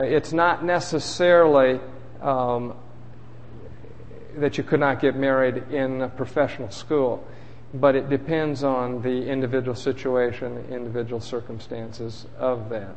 It's 0.00 0.34
not 0.34 0.62
necessarily 0.62 1.80
um, 2.20 2.74
that 4.36 4.58
you 4.58 4.62
could 4.62 4.78
not 4.78 5.00
get 5.00 5.16
married 5.16 5.72
in 5.72 6.02
a 6.02 6.08
professional 6.10 6.70
school, 6.70 7.26
but 7.72 7.96
it 7.96 8.10
depends 8.10 8.62
on 8.62 9.00
the 9.00 9.26
individual 9.26 9.74
situation, 9.74 10.66
individual 10.70 11.18
circumstances 11.18 12.26
of 12.36 12.68
that. 12.68 12.94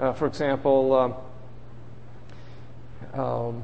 Uh, 0.00 0.12
for 0.12 0.26
example, 0.26 0.92
um, 3.14 3.20
um, 3.20 3.62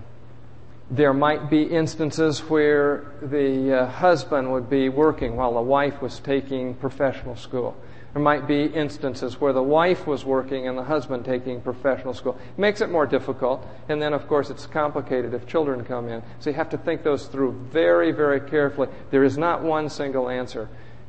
there 0.93 1.13
might 1.13 1.51
be 1.51 1.65
instances 1.65 2.39
where 2.39 3.15
the 3.21 3.81
uh, 3.81 3.87
husband 3.87 4.53
would 4.53 4.71
be 4.71 4.89
working 4.89 5.35
while 5.35 5.55
the 5.55 5.61
wife 5.61 6.01
was 6.01 6.21
taking 6.21 6.75
professional 6.75 7.35
school. 7.35 7.77
There 8.15 8.23
might 8.23 8.47
be 8.47 8.67
instances 8.67 9.41
where 9.41 9.53
the 9.53 9.63
wife 9.63 10.07
was 10.07 10.25
working 10.25 10.69
and 10.69 10.79
the 10.79 10.85
husband 10.85 11.25
taking 11.25 11.61
professional 11.61 12.15
school. 12.15 12.39
It 12.57 12.59
makes 12.61 12.81
it 12.81 12.89
more 12.89 13.07
difficult. 13.07 13.67
And 13.89 14.01
then, 14.01 14.15
of 14.15 14.29
course, 14.29 14.51
it's 14.51 14.67
complicated 14.67 15.35
if 15.35 15.49
children 15.49 15.85
come 15.85 16.09
in. 16.09 16.23
So 16.39 16.51
you 16.51 16.55
have 16.55 16.71
to 16.71 16.79
think 16.79 17.03
those 17.03 17.27
through 17.27 17.53
very, 17.73 18.13
very 18.13 18.41
carefully. 18.41 18.89
There 19.11 19.25
is 19.25 19.37
not 19.37 19.65
one 19.65 19.89
single 19.89 20.29
answer. 20.29 20.69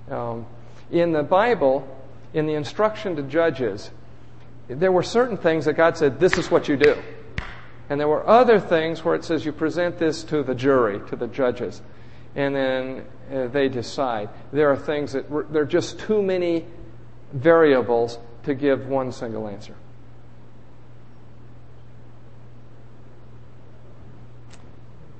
Um, 0.09 0.47
in 0.89 1.11
the 1.11 1.21
Bible, 1.21 1.87
in 2.33 2.47
the 2.47 2.55
instruction 2.55 3.15
to 3.17 3.21
judges, 3.21 3.91
there 4.67 4.91
were 4.91 5.03
certain 5.03 5.37
things 5.37 5.65
that 5.65 5.73
God 5.73 5.97
said, 5.97 6.19
this 6.19 6.39
is 6.39 6.49
what 6.49 6.67
you 6.67 6.75
do. 6.75 6.97
And 7.87 7.99
there 7.99 8.07
were 8.07 8.27
other 8.27 8.59
things 8.59 9.05
where 9.05 9.13
it 9.13 9.23
says 9.23 9.45
you 9.45 9.51
present 9.51 9.99
this 9.99 10.23
to 10.23 10.41
the 10.41 10.55
jury, 10.55 11.07
to 11.09 11.15
the 11.15 11.27
judges, 11.27 11.83
and 12.35 12.55
then 12.55 13.05
uh, 13.31 13.45
they 13.49 13.69
decide. 13.69 14.29
There 14.51 14.71
are 14.71 14.75
things 14.75 15.13
that 15.13 15.29
there 15.51 15.61
are 15.61 15.65
just 15.65 15.99
too 15.99 16.23
many 16.23 16.65
variables 17.33 18.17
to 18.43 18.53
give 18.53 18.87
one 18.87 19.11
single 19.11 19.47
answer. 19.47 19.75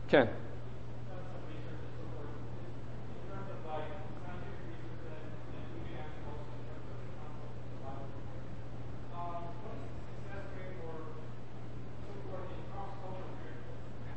Ken. 0.07 0.29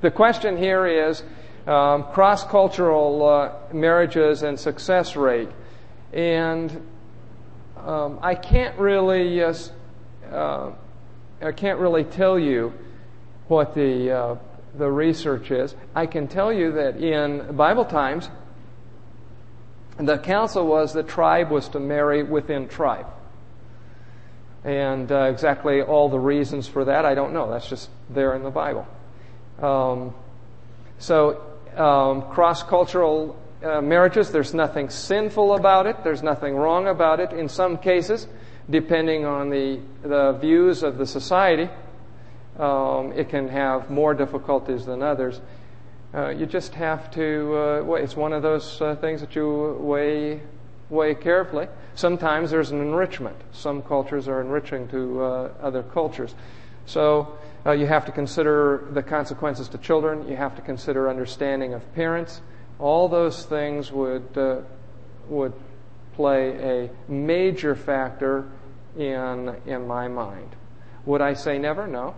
The 0.00 0.12
question 0.12 0.56
here 0.56 0.86
is 0.86 1.24
um, 1.66 2.04
cross 2.12 2.44
cultural 2.44 3.26
uh, 3.26 3.74
marriages 3.74 4.44
and 4.44 4.58
success 4.58 5.16
rate. 5.16 5.48
And 6.12 6.86
um, 7.88 8.18
I 8.20 8.34
can't 8.34 8.78
really 8.78 9.42
uh, 9.42 10.70
I 11.40 11.52
can't 11.52 11.78
really 11.78 12.04
tell 12.04 12.38
you 12.38 12.74
what 13.48 13.74
the 13.74 14.10
uh, 14.10 14.36
the 14.76 14.90
research 14.90 15.50
is. 15.50 15.74
I 15.94 16.04
can 16.04 16.28
tell 16.28 16.52
you 16.52 16.72
that 16.72 16.98
in 16.98 17.56
Bible 17.56 17.86
times, 17.86 18.28
the 19.96 20.18
counsel 20.18 20.66
was 20.66 20.92
the 20.92 21.02
tribe 21.02 21.50
was 21.50 21.70
to 21.70 21.80
marry 21.80 22.22
within 22.22 22.68
tribe, 22.68 23.06
and 24.64 25.10
uh, 25.10 25.22
exactly 25.22 25.80
all 25.80 26.10
the 26.10 26.18
reasons 26.18 26.68
for 26.68 26.84
that 26.84 27.06
I 27.06 27.14
don't 27.14 27.32
know. 27.32 27.50
That's 27.50 27.70
just 27.70 27.88
there 28.10 28.34
in 28.36 28.42
the 28.42 28.50
Bible. 28.50 28.86
Um, 29.62 30.14
so 30.98 31.42
um, 31.74 32.30
cross 32.32 32.62
cultural 32.62 33.34
uh, 33.62 33.80
marriages. 33.80 34.30
There's 34.30 34.54
nothing 34.54 34.90
sinful 34.90 35.54
about 35.54 35.86
it. 35.86 36.04
There's 36.04 36.22
nothing 36.22 36.54
wrong 36.54 36.86
about 36.86 37.20
it. 37.20 37.32
In 37.32 37.48
some 37.48 37.78
cases, 37.78 38.26
depending 38.70 39.24
on 39.24 39.50
the, 39.50 39.80
the 40.02 40.32
views 40.40 40.82
of 40.82 40.98
the 40.98 41.06
society, 41.06 41.68
um, 42.58 43.12
it 43.12 43.28
can 43.28 43.48
have 43.48 43.90
more 43.90 44.14
difficulties 44.14 44.86
than 44.86 45.02
others. 45.02 45.40
Uh, 46.14 46.30
you 46.30 46.46
just 46.46 46.74
have 46.74 47.10
to, 47.10 47.84
uh, 47.88 47.94
it's 47.94 48.16
one 48.16 48.32
of 48.32 48.42
those 48.42 48.80
uh, 48.80 48.96
things 48.96 49.20
that 49.20 49.34
you 49.34 49.76
weigh, 49.80 50.40
weigh 50.88 51.14
carefully. 51.14 51.68
Sometimes 51.94 52.50
there's 52.50 52.70
an 52.70 52.80
enrichment. 52.80 53.36
Some 53.52 53.82
cultures 53.82 54.26
are 54.28 54.40
enriching 54.40 54.88
to 54.88 55.22
uh, 55.22 55.52
other 55.60 55.82
cultures. 55.82 56.34
So 56.86 57.38
uh, 57.66 57.72
you 57.72 57.86
have 57.86 58.06
to 58.06 58.12
consider 58.12 58.88
the 58.92 59.02
consequences 59.02 59.68
to 59.68 59.78
children. 59.78 60.26
You 60.28 60.36
have 60.36 60.56
to 60.56 60.62
consider 60.62 61.10
understanding 61.10 61.74
of 61.74 61.94
parents 61.94 62.40
all 62.78 63.08
those 63.08 63.44
things 63.44 63.90
would, 63.90 64.36
uh, 64.36 64.60
would 65.28 65.52
play 66.14 66.88
a 66.88 67.10
major 67.10 67.74
factor 67.74 68.48
in, 68.96 69.54
in 69.66 69.86
my 69.86 70.08
mind. 70.08 70.54
Would 71.06 71.20
I 71.20 71.34
say 71.34 71.58
never? 71.58 71.86
No. 71.86 72.14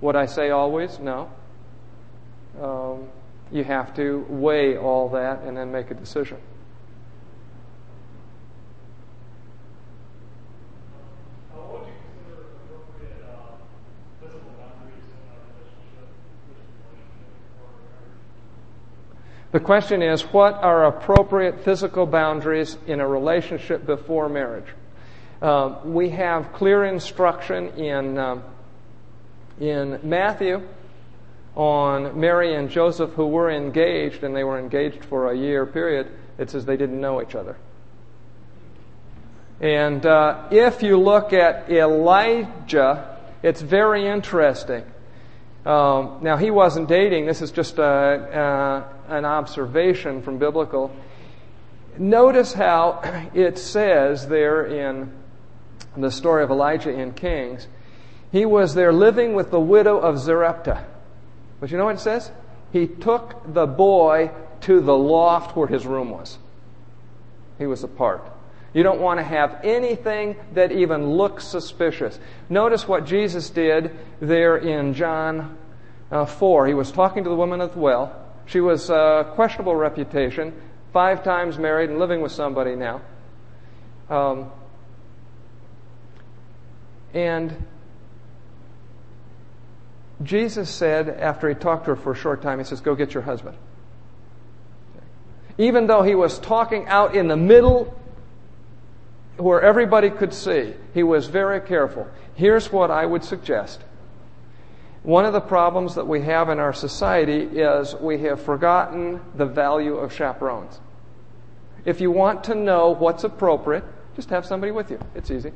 Would 0.00 0.16
I 0.16 0.26
say 0.26 0.50
always? 0.50 0.98
No. 0.98 1.30
Um, 2.60 3.08
you 3.52 3.64
have 3.64 3.94
to 3.96 4.24
weigh 4.28 4.76
all 4.76 5.08
that 5.10 5.42
and 5.42 5.56
then 5.56 5.72
make 5.72 5.90
a 5.90 5.94
decision. 5.94 6.38
The 19.52 19.60
question 19.60 20.00
is, 20.00 20.22
what 20.22 20.54
are 20.54 20.86
appropriate 20.86 21.64
physical 21.64 22.06
boundaries 22.06 22.78
in 22.86 23.00
a 23.00 23.08
relationship 23.08 23.84
before 23.84 24.28
marriage? 24.28 24.68
Uh, 25.42 25.80
we 25.84 26.10
have 26.10 26.52
clear 26.52 26.84
instruction 26.84 27.68
in, 27.70 28.16
uh, 28.16 28.40
in 29.58 29.98
Matthew 30.04 30.62
on 31.56 32.20
Mary 32.20 32.54
and 32.54 32.70
Joseph 32.70 33.10
who 33.12 33.26
were 33.26 33.50
engaged, 33.50 34.22
and 34.22 34.36
they 34.36 34.44
were 34.44 34.58
engaged 34.58 35.04
for 35.06 35.32
a 35.32 35.36
year 35.36 35.66
period. 35.66 36.12
It 36.38 36.50
says 36.50 36.64
they 36.64 36.76
didn't 36.76 37.00
know 37.00 37.20
each 37.20 37.34
other. 37.34 37.56
And 39.60 40.06
uh, 40.06 40.48
if 40.52 40.82
you 40.82 40.98
look 40.98 41.32
at 41.32 41.68
Elijah, 41.68 43.18
it's 43.42 43.60
very 43.60 44.06
interesting. 44.06 44.84
Um, 45.66 46.20
now, 46.22 46.36
he 46.38 46.50
wasn't 46.50 46.88
dating. 46.88 47.26
This 47.26 47.42
is 47.42 47.50
just 47.50 47.78
a, 47.78 47.82
uh, 47.84 48.88
an 49.10 49.24
observation 49.24 50.22
from 50.22 50.38
biblical. 50.38 50.94
Notice 51.98 52.52
how 52.52 53.00
it 53.34 53.58
says 53.58 54.28
there 54.28 54.64
in 54.64 55.12
the 55.96 56.10
story 56.10 56.44
of 56.44 56.50
Elijah 56.50 56.90
in 56.90 57.12
Kings, 57.12 57.66
he 58.32 58.46
was 58.46 58.74
there 58.74 58.92
living 58.92 59.34
with 59.34 59.50
the 59.50 59.60
widow 59.60 59.98
of 59.98 60.16
Zarepta. 60.16 60.84
But 61.58 61.70
you 61.70 61.76
know 61.76 61.84
what 61.84 61.96
it 61.96 62.00
says? 62.00 62.30
He 62.72 62.86
took 62.86 63.52
the 63.52 63.66
boy 63.66 64.30
to 64.62 64.80
the 64.80 64.96
loft 64.96 65.56
where 65.56 65.66
his 65.66 65.86
room 65.86 66.10
was. 66.10 66.38
He 67.58 67.66
was 67.66 67.82
apart. 67.82 68.24
You 68.72 68.84
don't 68.84 69.00
want 69.00 69.18
to 69.18 69.24
have 69.24 69.60
anything 69.64 70.36
that 70.54 70.70
even 70.70 71.10
looks 71.10 71.44
suspicious. 71.44 72.18
Notice 72.48 72.86
what 72.86 73.04
Jesus 73.04 73.50
did 73.50 73.90
there 74.20 74.56
in 74.56 74.94
John 74.94 75.58
uh, 76.10 76.24
4. 76.24 76.68
He 76.68 76.74
was 76.74 76.92
talking 76.92 77.24
to 77.24 77.30
the 77.30 77.36
woman 77.36 77.60
at 77.60 77.72
the 77.72 77.78
well. 77.80 78.29
She 78.50 78.60
was 78.60 78.90
uh, 78.90 79.24
questionable 79.34 79.76
reputation, 79.76 80.52
five 80.92 81.22
times 81.22 81.56
married 81.56 81.88
and 81.88 82.00
living 82.00 82.20
with 82.20 82.32
somebody 82.32 82.74
now. 82.74 83.00
Um, 84.08 84.50
and 87.14 87.64
Jesus 90.24 90.68
said, 90.68 91.08
after 91.08 91.48
he 91.48 91.54
talked 91.54 91.84
to 91.84 91.90
her 91.90 91.96
for 91.96 92.10
a 92.10 92.16
short 92.16 92.42
time, 92.42 92.58
he 92.58 92.64
says, 92.64 92.80
Go 92.80 92.96
get 92.96 93.14
your 93.14 93.22
husband. 93.22 93.56
Even 95.56 95.86
though 95.86 96.02
he 96.02 96.16
was 96.16 96.40
talking 96.40 96.88
out 96.88 97.14
in 97.14 97.28
the 97.28 97.36
middle 97.36 97.96
where 99.36 99.62
everybody 99.62 100.10
could 100.10 100.34
see. 100.34 100.74
He 100.92 101.04
was 101.04 101.28
very 101.28 101.60
careful. 101.60 102.08
Here's 102.34 102.72
what 102.72 102.90
I 102.90 103.06
would 103.06 103.22
suggest. 103.22 103.80
One 105.02 105.24
of 105.24 105.32
the 105.32 105.40
problems 105.40 105.94
that 105.94 106.06
we 106.06 106.20
have 106.22 106.50
in 106.50 106.58
our 106.58 106.74
society 106.74 107.40
is 107.40 107.94
we 107.94 108.18
have 108.18 108.42
forgotten 108.42 109.20
the 109.34 109.46
value 109.46 109.96
of 109.96 110.12
chaperones. 110.12 110.78
If 111.84 112.00
you 112.00 112.10
want 112.10 112.44
to 112.44 112.54
know 112.54 112.90
what's 112.90 113.24
appropriate, 113.24 113.84
just 114.14 114.28
have 114.30 114.44
somebody 114.44 114.72
with 114.72 114.90
you. 114.90 115.00
It's 115.14 115.30
easy. 115.30 115.52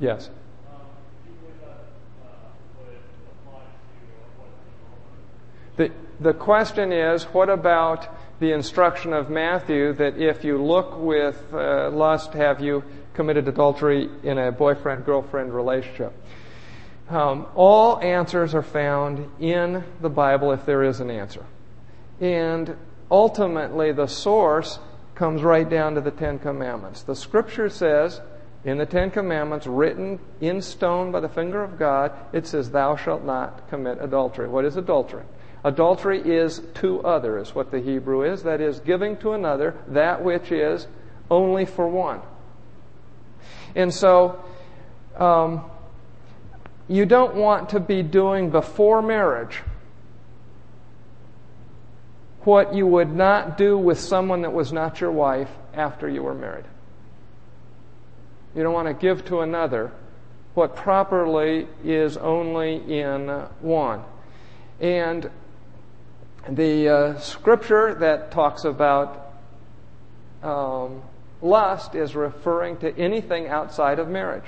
Yes. 0.00 0.28
The, 5.76 5.90
the 6.20 6.32
question 6.32 6.92
is 6.92 7.24
what 7.24 7.48
about 7.48 8.08
the 8.40 8.52
instruction 8.52 9.12
of 9.12 9.30
Matthew 9.30 9.92
that 9.94 10.16
if 10.16 10.44
you 10.44 10.62
look 10.62 10.98
with 10.98 11.42
uh, 11.52 11.90
lust, 11.90 12.32
have 12.34 12.60
you 12.60 12.84
committed 13.14 13.48
adultery 13.48 14.08
in 14.22 14.38
a 14.38 14.52
boyfriend 14.52 15.04
girlfriend 15.04 15.54
relationship? 15.54 16.12
Um, 17.08 17.46
all 17.54 17.98
answers 18.00 18.54
are 18.54 18.62
found 18.62 19.28
in 19.38 19.84
the 20.00 20.08
Bible 20.08 20.52
if 20.52 20.64
there 20.64 20.82
is 20.82 21.00
an 21.00 21.10
answer. 21.10 21.44
And 22.20 22.76
ultimately, 23.10 23.92
the 23.92 24.06
source 24.06 24.78
comes 25.14 25.42
right 25.42 25.68
down 25.68 25.94
to 25.94 26.00
the 26.00 26.10
Ten 26.10 26.38
Commandments. 26.38 27.02
The 27.02 27.14
scripture 27.14 27.68
says, 27.68 28.20
in 28.64 28.78
the 28.78 28.86
Ten 28.86 29.10
Commandments, 29.10 29.66
written 29.66 30.18
in 30.40 30.62
stone 30.62 31.12
by 31.12 31.20
the 31.20 31.28
finger 31.28 31.62
of 31.62 31.78
God, 31.78 32.12
it 32.32 32.46
says, 32.46 32.70
Thou 32.70 32.96
shalt 32.96 33.22
not 33.22 33.68
commit 33.68 33.98
adultery. 34.00 34.48
What 34.48 34.64
is 34.64 34.76
adultery? 34.76 35.24
Adultery 35.64 36.20
is 36.20 36.60
to 36.74 37.00
others, 37.00 37.54
what 37.54 37.70
the 37.70 37.80
Hebrew 37.80 38.22
is. 38.22 38.42
That 38.42 38.60
is, 38.60 38.80
giving 38.80 39.16
to 39.18 39.32
another 39.32 39.74
that 39.88 40.22
which 40.22 40.52
is 40.52 40.86
only 41.30 41.64
for 41.64 41.88
one. 41.88 42.20
And 43.74 43.92
so, 43.92 44.44
um, 45.16 45.64
you 46.86 47.06
don't 47.06 47.34
want 47.34 47.70
to 47.70 47.80
be 47.80 48.02
doing 48.02 48.50
before 48.50 49.00
marriage 49.00 49.62
what 52.42 52.74
you 52.74 52.86
would 52.86 53.10
not 53.10 53.56
do 53.56 53.78
with 53.78 53.98
someone 53.98 54.42
that 54.42 54.52
was 54.52 54.70
not 54.70 55.00
your 55.00 55.12
wife 55.12 55.48
after 55.72 56.08
you 56.08 56.22
were 56.22 56.34
married. 56.34 56.66
You 58.54 58.62
don't 58.62 58.74
want 58.74 58.88
to 58.88 58.94
give 58.94 59.24
to 59.26 59.40
another 59.40 59.92
what 60.52 60.76
properly 60.76 61.66
is 61.82 62.18
only 62.18 62.76
in 62.76 63.28
one. 63.60 64.04
And 64.78 65.30
the 66.48 66.88
uh, 66.88 67.18
scripture 67.18 67.94
that 67.94 68.30
talks 68.30 68.64
about 68.64 69.32
um, 70.42 71.02
lust 71.40 71.94
is 71.94 72.14
referring 72.14 72.76
to 72.78 72.96
anything 72.98 73.48
outside 73.48 73.98
of 73.98 74.08
marriage. 74.08 74.44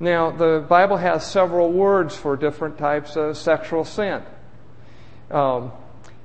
Now, 0.00 0.30
the 0.30 0.64
Bible 0.68 0.96
has 0.96 1.24
several 1.24 1.72
words 1.72 2.16
for 2.16 2.36
different 2.36 2.78
types 2.78 3.16
of 3.16 3.36
sexual 3.36 3.84
sin. 3.84 4.22
Um, 5.30 5.72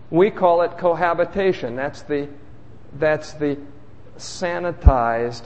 we 0.09 0.31
call 0.31 0.63
it 0.63 0.77
cohabitation. 0.77 1.75
That's 1.75 2.01
the, 2.01 2.27
that's 2.93 3.33
the 3.33 3.57
sanitized 4.17 5.43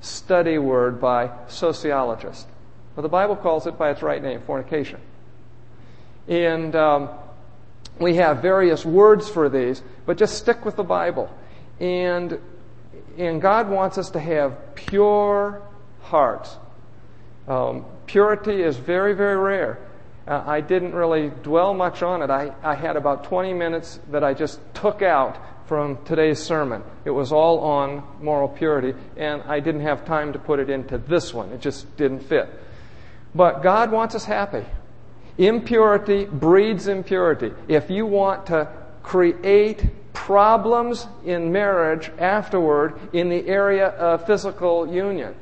study 0.00 0.58
word 0.58 1.00
by 1.00 1.30
sociologists. 1.48 2.46
But 2.94 3.02
the 3.02 3.08
Bible 3.08 3.36
calls 3.36 3.66
it 3.66 3.76
by 3.76 3.90
its 3.90 4.02
right 4.02 4.22
name, 4.22 4.40
fornication. 4.42 5.00
And 6.28 6.74
um, 6.76 7.10
we 7.98 8.16
have 8.16 8.42
various 8.42 8.84
words 8.84 9.28
for 9.28 9.48
these, 9.48 9.82
but 10.06 10.16
just 10.16 10.36
stick 10.36 10.64
with 10.64 10.76
the 10.76 10.84
Bible. 10.84 11.34
And, 11.80 12.38
and 13.16 13.40
God 13.40 13.68
wants 13.68 13.98
us 13.98 14.10
to 14.10 14.20
have 14.20 14.74
pure 14.74 15.62
hearts. 16.02 16.56
Um, 17.46 17.84
purity 18.06 18.62
is 18.62 18.76
very, 18.76 19.14
very 19.14 19.36
rare. 19.36 19.78
Uh, 20.26 20.42
I 20.46 20.60
didn't 20.60 20.94
really 20.94 21.30
dwell 21.42 21.74
much 21.74 22.02
on 22.02 22.22
it. 22.22 22.30
I, 22.30 22.54
I 22.62 22.74
had 22.74 22.96
about 22.96 23.24
20 23.24 23.52
minutes 23.52 24.00
that 24.10 24.24
I 24.24 24.32
just 24.32 24.58
took 24.72 25.02
out 25.02 25.38
from 25.66 26.02
today's 26.04 26.42
sermon. 26.42 26.82
It 27.04 27.10
was 27.10 27.32
all 27.32 27.60
on 27.60 28.02
moral 28.20 28.48
purity, 28.48 28.94
and 29.16 29.42
I 29.42 29.60
didn't 29.60 29.82
have 29.82 30.04
time 30.04 30.32
to 30.32 30.38
put 30.38 30.60
it 30.60 30.70
into 30.70 30.98
this 30.98 31.32
one. 31.32 31.52
It 31.52 31.60
just 31.60 31.96
didn't 31.96 32.20
fit. 32.20 32.48
But 33.34 33.62
God 33.62 33.90
wants 33.90 34.14
us 34.14 34.24
happy. 34.24 34.64
Impurity 35.38 36.26
breeds 36.26 36.86
impurity. 36.86 37.52
If 37.66 37.90
you 37.90 38.06
want 38.06 38.46
to 38.46 38.68
create 39.02 39.84
problems 40.12 41.06
in 41.24 41.52
marriage 41.52 42.10
afterward 42.18 42.98
in 43.12 43.28
the 43.28 43.46
area 43.48 43.88
of 43.88 44.26
physical 44.26 44.86
union, 44.86 45.34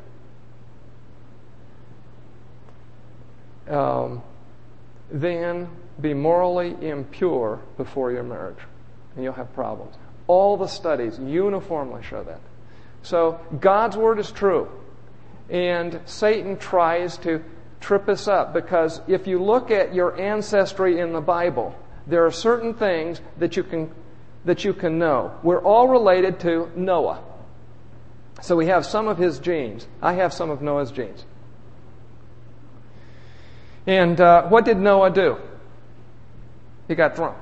um, 3.68 4.22
then 5.10 5.68
be 6.00 6.14
morally 6.14 6.74
impure 6.80 7.60
before 7.76 8.10
your 8.10 8.22
marriage, 8.22 8.58
and 9.14 9.22
you'll 9.22 9.34
have 9.34 9.52
problems. 9.54 9.94
All 10.26 10.56
the 10.56 10.66
studies 10.66 11.18
uniformly 11.18 12.02
show 12.02 12.24
that. 12.24 12.40
So 13.02 13.40
God's 13.60 13.96
word 13.96 14.18
is 14.18 14.30
true, 14.30 14.68
and 15.50 16.00
Satan 16.06 16.56
tries 16.56 17.18
to 17.18 17.44
trip 17.82 18.08
us 18.08 18.28
up 18.28 18.54
because 18.54 19.00
if 19.06 19.26
you 19.26 19.42
look 19.42 19.70
at 19.70 19.94
your 19.94 20.18
ancestry 20.18 21.00
in 21.00 21.12
the 21.12 21.20
Bible, 21.20 21.78
there 22.06 22.24
are 22.24 22.30
certain 22.30 22.74
things 22.74 23.20
that 23.38 23.56
you 23.56 23.62
can 23.62 23.90
that 24.44 24.64
you 24.64 24.74
can 24.74 24.98
know. 24.98 25.38
We're 25.42 25.62
all 25.62 25.88
related 25.88 26.40
to 26.40 26.70
Noah. 26.74 27.22
So 28.40 28.56
we 28.56 28.66
have 28.66 28.84
some 28.84 29.06
of 29.06 29.18
his 29.18 29.38
genes. 29.38 29.86
I 30.00 30.14
have 30.14 30.32
some 30.32 30.50
of 30.50 30.60
Noah's 30.62 30.90
genes. 30.90 31.24
And 33.86 34.20
uh, 34.20 34.48
what 34.48 34.64
did 34.64 34.78
Noah 34.78 35.10
do? 35.10 35.36
He 36.88 36.96
got 36.96 37.14
drunk. 37.14 37.38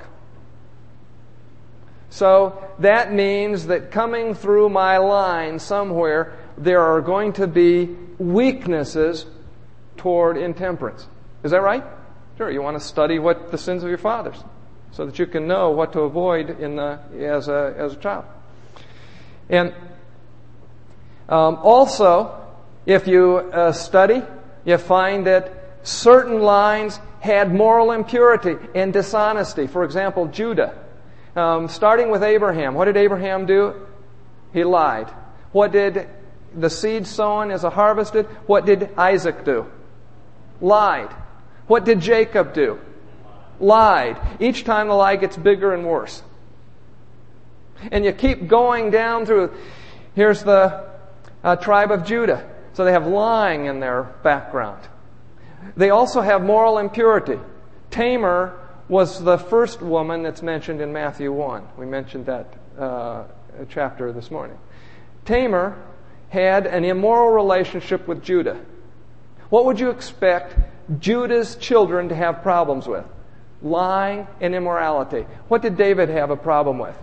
So 2.10 2.62
that 2.80 3.12
means 3.12 3.68
that 3.68 3.90
coming 3.90 4.34
through 4.34 4.68
my 4.68 4.98
line 4.98 5.58
somewhere, 5.58 6.36
there 6.58 6.80
are 6.80 7.00
going 7.00 7.32
to 7.34 7.46
be 7.46 7.86
weaknesses 8.18 9.24
toward 10.00 10.36
intemperance. 10.36 11.06
Is 11.44 11.50
that 11.50 11.62
right? 11.62 11.84
Sure. 12.36 12.50
You 12.50 12.62
want 12.62 12.78
to 12.78 12.84
study 12.84 13.18
what 13.18 13.50
the 13.50 13.58
sins 13.58 13.82
of 13.82 13.88
your 13.90 13.98
fathers, 13.98 14.42
so 14.92 15.04
that 15.06 15.18
you 15.18 15.26
can 15.26 15.46
know 15.46 15.70
what 15.70 15.92
to 15.92 16.00
avoid 16.00 16.58
in 16.58 16.76
the, 16.76 16.98
as 17.18 17.48
a 17.48 17.74
as 17.76 17.92
a 17.92 17.96
child. 17.96 18.24
And 19.50 19.74
um, 21.28 21.58
also, 21.62 22.40
if 22.86 23.06
you 23.06 23.36
uh, 23.36 23.72
study, 23.72 24.22
you 24.64 24.78
find 24.78 25.26
that 25.26 25.52
certain 25.82 26.40
lines 26.40 26.98
had 27.20 27.52
moral 27.52 27.92
impurity 27.92 28.56
and 28.74 28.92
dishonesty. 28.92 29.66
For 29.66 29.84
example, 29.84 30.26
Judah. 30.28 30.74
Um, 31.36 31.68
starting 31.68 32.10
with 32.10 32.22
Abraham, 32.22 32.74
what 32.74 32.86
did 32.86 32.96
Abraham 32.96 33.46
do? 33.46 33.86
He 34.52 34.64
lied. 34.64 35.08
What 35.52 35.72
did 35.72 36.08
the 36.54 36.70
seed 36.70 37.06
sown 37.06 37.50
a 37.64 37.70
harvested? 37.70 38.26
What 38.46 38.66
did 38.66 38.90
Isaac 38.96 39.44
do? 39.44 39.66
Lied. 40.60 41.10
What 41.66 41.84
did 41.84 42.00
Jacob 42.00 42.52
do? 42.54 42.78
Lied. 43.58 44.18
Each 44.40 44.64
time 44.64 44.88
the 44.88 44.94
lie 44.94 45.16
gets 45.16 45.36
bigger 45.36 45.72
and 45.74 45.86
worse. 45.86 46.22
And 47.90 48.04
you 48.04 48.12
keep 48.12 48.46
going 48.46 48.90
down 48.90 49.26
through. 49.26 49.54
Here's 50.14 50.42
the 50.42 50.86
uh, 51.42 51.56
tribe 51.56 51.90
of 51.90 52.04
Judah. 52.04 52.48
So 52.72 52.84
they 52.84 52.92
have 52.92 53.06
lying 53.06 53.66
in 53.66 53.80
their 53.80 54.04
background. 54.22 54.82
They 55.76 55.90
also 55.90 56.20
have 56.20 56.42
moral 56.42 56.78
impurity. 56.78 57.38
Tamar 57.90 58.58
was 58.88 59.22
the 59.22 59.38
first 59.38 59.82
woman 59.82 60.22
that's 60.22 60.42
mentioned 60.42 60.80
in 60.80 60.92
Matthew 60.92 61.32
1. 61.32 61.68
We 61.76 61.86
mentioned 61.86 62.26
that 62.26 62.54
uh, 62.78 63.24
chapter 63.68 64.12
this 64.12 64.30
morning. 64.30 64.58
Tamar 65.24 65.76
had 66.28 66.66
an 66.66 66.84
immoral 66.84 67.30
relationship 67.30 68.08
with 68.08 68.22
Judah. 68.22 68.60
What 69.50 69.66
would 69.66 69.78
you 69.78 69.90
expect 69.90 70.56
Judah's 70.98 71.56
children 71.56 72.08
to 72.08 72.14
have 72.14 72.42
problems 72.42 72.86
with? 72.88 73.04
Lying 73.62 74.26
and 74.40 74.54
immorality. 74.54 75.26
What 75.48 75.60
did 75.60 75.76
David 75.76 76.08
have 76.08 76.30
a 76.30 76.36
problem 76.36 76.78
with? 76.78 76.96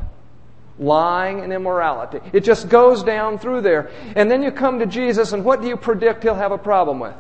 Lying 0.80 1.42
and 1.42 1.54
immorality. 1.54 2.20
It 2.34 2.44
just 2.44 2.70
goes 2.70 3.04
down 3.04 3.38
through 3.38 3.62
there. 3.62 3.92
And 4.16 4.32
then 4.32 4.42
you 4.42 4.52
come 4.52 4.80
to 4.80 4.86
Jesus, 4.86 5.34
and 5.34 5.46
what 5.46 5.62
do 5.62 5.68
you 5.68 5.78
predict 5.78 6.24
he'll 6.24 6.36
have 6.36 6.52
a 6.52 6.58
problem 6.58 7.00
with? 7.00 7.16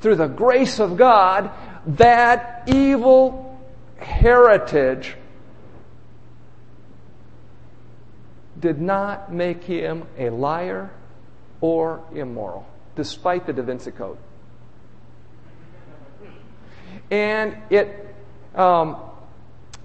through 0.00 0.16
the 0.16 0.26
grace 0.26 0.80
of 0.80 0.96
God, 0.96 1.50
that 1.86 2.64
evil 2.66 3.58
heritage 3.98 5.14
did 8.58 8.80
not 8.80 9.32
make 9.32 9.62
him 9.64 10.04
a 10.18 10.30
liar 10.30 10.90
or 11.60 12.02
immoral, 12.14 12.66
despite 12.96 13.46
the 13.46 13.52
Da 13.52 13.62
Vinci 13.62 13.90
Code. 13.90 14.18
And 17.10 17.56
it, 17.70 18.14
um, 18.54 18.96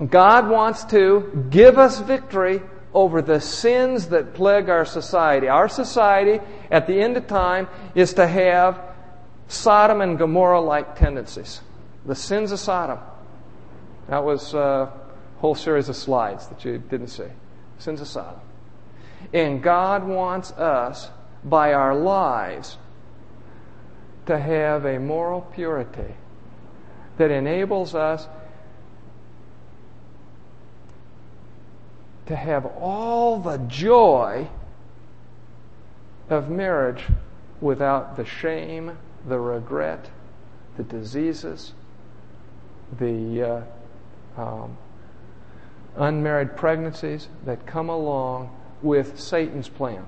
God 0.10 0.50
wants 0.50 0.84
to 0.86 1.48
give 1.50 1.78
us 1.78 2.00
victory 2.00 2.62
over 2.94 3.22
the 3.22 3.42
sins 3.42 4.08
that 4.08 4.34
plague 4.34 4.70
our 4.70 4.86
society. 4.86 5.48
Our 5.48 5.68
society, 5.68 6.40
at 6.72 6.88
the 6.88 7.00
end 7.00 7.18
of 7.18 7.28
time, 7.28 7.68
is 7.94 8.14
to 8.14 8.28
have 8.28 8.82
Sodom 9.48 10.02
and 10.02 10.18
Gomorrah 10.18 10.62
like 10.62 10.98
tendencies. 10.98 11.62
The 12.06 12.16
sins 12.16 12.52
of 12.52 12.60
Sodom. 12.60 13.00
That 14.08 14.24
was 14.24 14.54
a 14.54 14.94
whole 15.38 15.56
series 15.56 15.90
of 15.90 15.96
slides 15.96 16.48
that 16.48 16.64
you 16.64 16.78
didn't 16.78 17.08
see. 17.08 17.28
Sins 17.80 18.02
of 18.02 18.08
Sodom. 18.08 18.40
And 19.34 19.62
God 19.62 20.04
wants 20.04 20.52
us, 20.52 21.10
by 21.44 21.74
our 21.74 21.96
lives, 21.96 22.78
to 24.26 24.40
have 24.40 24.86
a 24.86 25.00
moral 25.00 25.42
purity 25.42 26.16
that 27.18 27.32
enables 27.32 27.96
us 27.96 28.28
to 32.26 32.36
have 32.36 32.66
all 32.66 33.40
the 33.40 33.58
joy 33.68 34.48
of 36.30 36.50
marriage 36.50 37.04
without 37.62 38.18
the 38.18 38.26
shame 38.26 38.98
the 39.28 39.40
regret, 39.40 40.10
the 40.78 40.84
diseases, 40.84 41.74
the 43.00 43.66
uh, 44.38 44.42
um, 44.42 44.78
unmarried 45.96 46.56
pregnancies 46.56 47.28
that 47.46 47.66
come 47.66 47.90
along 47.90 48.56
with 48.82 49.20
Satan's 49.20 49.70
plan. 49.70 50.06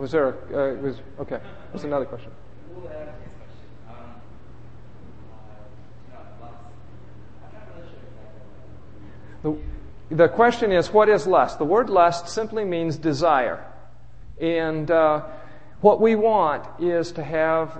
Was 0.00 0.12
there 0.12 0.28
a, 0.28 0.30
uh, 0.30 0.74
was, 0.76 0.96
okay, 1.20 1.40
there's 1.70 1.84
another 1.84 2.06
question. 2.06 2.30
The, 9.42 9.58
the 10.10 10.28
question 10.28 10.72
is, 10.72 10.90
what 10.90 11.10
is 11.10 11.26
lust? 11.26 11.58
The 11.58 11.66
word 11.66 11.90
lust 11.90 12.28
simply 12.28 12.64
means 12.64 12.96
desire. 12.96 13.62
And 14.40 14.90
uh, 14.90 15.24
what 15.82 16.00
we 16.00 16.16
want 16.16 16.66
is 16.80 17.12
to 17.12 17.22
have 17.22 17.76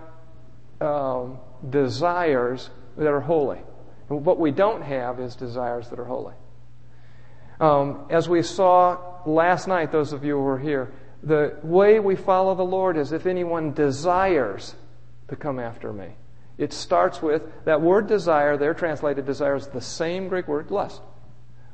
um, 0.82 1.38
desires 1.70 2.68
that 2.98 3.08
are 3.08 3.20
holy. 3.20 3.60
And 4.10 4.26
what 4.26 4.38
we 4.38 4.50
don't 4.50 4.82
have 4.82 5.20
is 5.20 5.36
desires 5.36 5.88
that 5.88 5.98
are 5.98 6.04
holy. 6.04 6.34
Um, 7.60 8.04
as 8.10 8.28
we 8.28 8.42
saw 8.42 8.98
last 9.24 9.66
night, 9.66 9.90
those 9.90 10.12
of 10.12 10.22
you 10.22 10.36
who 10.36 10.42
were 10.42 10.58
here, 10.58 10.92
the 11.22 11.56
way 11.62 12.00
we 12.00 12.16
follow 12.16 12.54
the 12.54 12.62
Lord 12.62 12.96
is 12.96 13.12
if 13.12 13.26
anyone 13.26 13.72
desires 13.72 14.74
to 15.28 15.36
come 15.36 15.58
after 15.58 15.92
me. 15.92 16.08
It 16.58 16.72
starts 16.72 17.22
with 17.22 17.42
that 17.64 17.80
word 17.80 18.06
desire, 18.06 18.56
there 18.56 18.74
translated 18.74 19.24
desire 19.24 19.56
is 19.56 19.66
the 19.68 19.80
same 19.80 20.28
Greek 20.28 20.46
word 20.46 20.70
lust. 20.70 21.00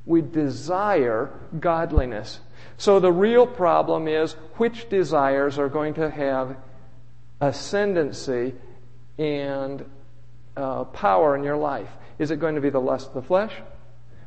We 0.04 0.22
desire 0.22 1.30
godliness. 1.58 2.38
So 2.76 3.00
the 3.00 3.10
real 3.10 3.46
problem 3.46 4.06
is 4.06 4.34
which 4.56 4.88
desires 4.88 5.58
are 5.58 5.68
going 5.68 5.94
to 5.94 6.08
have 6.10 6.56
ascendancy 7.40 8.54
and 9.18 9.84
uh, 10.56 10.84
power 10.84 11.36
in 11.36 11.42
your 11.42 11.56
life. 11.56 11.90
Is 12.18 12.30
it 12.30 12.38
going 12.38 12.54
to 12.54 12.60
be 12.60 12.70
the 12.70 12.80
lust 12.80 13.08
of 13.08 13.14
the 13.14 13.22
flesh? 13.22 13.52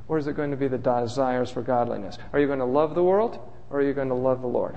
Or 0.07 0.17
is 0.17 0.27
it 0.27 0.35
going 0.35 0.51
to 0.51 0.57
be 0.57 0.67
the 0.67 0.77
desires 0.77 1.51
for 1.51 1.61
godliness? 1.61 2.17
Are 2.33 2.39
you 2.39 2.47
going 2.47 2.59
to 2.59 2.65
love 2.65 2.95
the 2.95 3.03
world? 3.03 3.39
Or 3.69 3.79
are 3.79 3.83
you 3.83 3.93
going 3.93 4.09
to 4.09 4.15
love 4.15 4.41
the 4.41 4.47
Lord? 4.47 4.75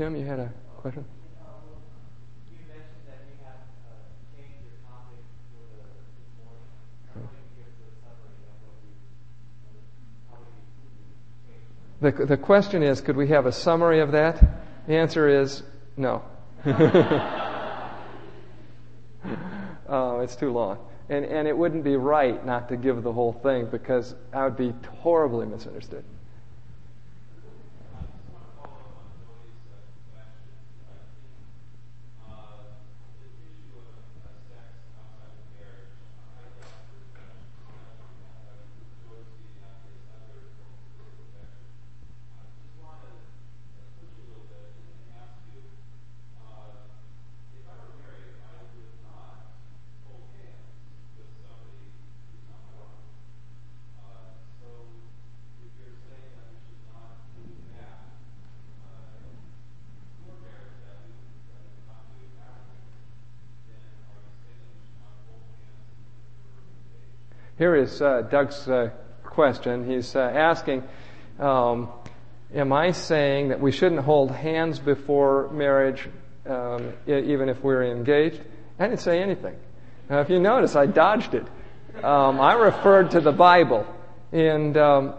Tim, 0.00 0.16
you 0.16 0.24
had 0.24 0.38
a 0.38 0.50
question? 0.78 1.04
The, 12.00 12.12
the 12.12 12.38
question 12.38 12.82
is, 12.82 13.02
could 13.02 13.14
we 13.14 13.28
have 13.28 13.44
a 13.44 13.52
summary 13.52 14.00
of 14.00 14.12
that? 14.12 14.42
The 14.86 14.96
answer 14.96 15.28
is 15.28 15.62
no. 15.98 16.22
oh, 19.86 20.20
it's 20.20 20.34
too 20.34 20.50
long. 20.50 20.78
And, 21.10 21.26
and 21.26 21.46
it 21.46 21.54
wouldn't 21.54 21.84
be 21.84 21.96
right 21.96 22.42
not 22.46 22.70
to 22.70 22.78
give 22.78 23.02
the 23.02 23.12
whole 23.12 23.34
thing 23.34 23.66
because 23.66 24.14
I 24.32 24.44
would 24.44 24.56
be 24.56 24.72
horribly 25.02 25.44
misunderstood. 25.44 26.04
Here 67.60 67.76
is 67.76 68.00
uh, 68.00 68.22
Doug's 68.22 68.66
uh, 68.66 68.88
question. 69.22 69.86
He's 69.86 70.16
uh, 70.16 70.20
asking, 70.20 70.82
um, 71.38 71.90
Am 72.54 72.72
I 72.72 72.92
saying 72.92 73.48
that 73.50 73.60
we 73.60 73.70
shouldn't 73.70 74.00
hold 74.00 74.30
hands 74.30 74.78
before 74.78 75.50
marriage, 75.50 76.08
um, 76.46 76.94
even 77.06 77.50
if 77.50 77.62
we're 77.62 77.82
engaged? 77.82 78.40
I 78.78 78.86
didn't 78.86 79.00
say 79.00 79.22
anything. 79.22 79.56
Now, 80.08 80.20
if 80.20 80.30
you 80.30 80.40
notice, 80.40 80.74
I 80.74 80.86
dodged 80.86 81.34
it. 81.34 81.46
Um, 82.02 82.40
I 82.40 82.54
referred 82.54 83.10
to 83.10 83.20
the 83.20 83.30
Bible. 83.30 83.86
And 84.32 84.74
um, 84.78 85.14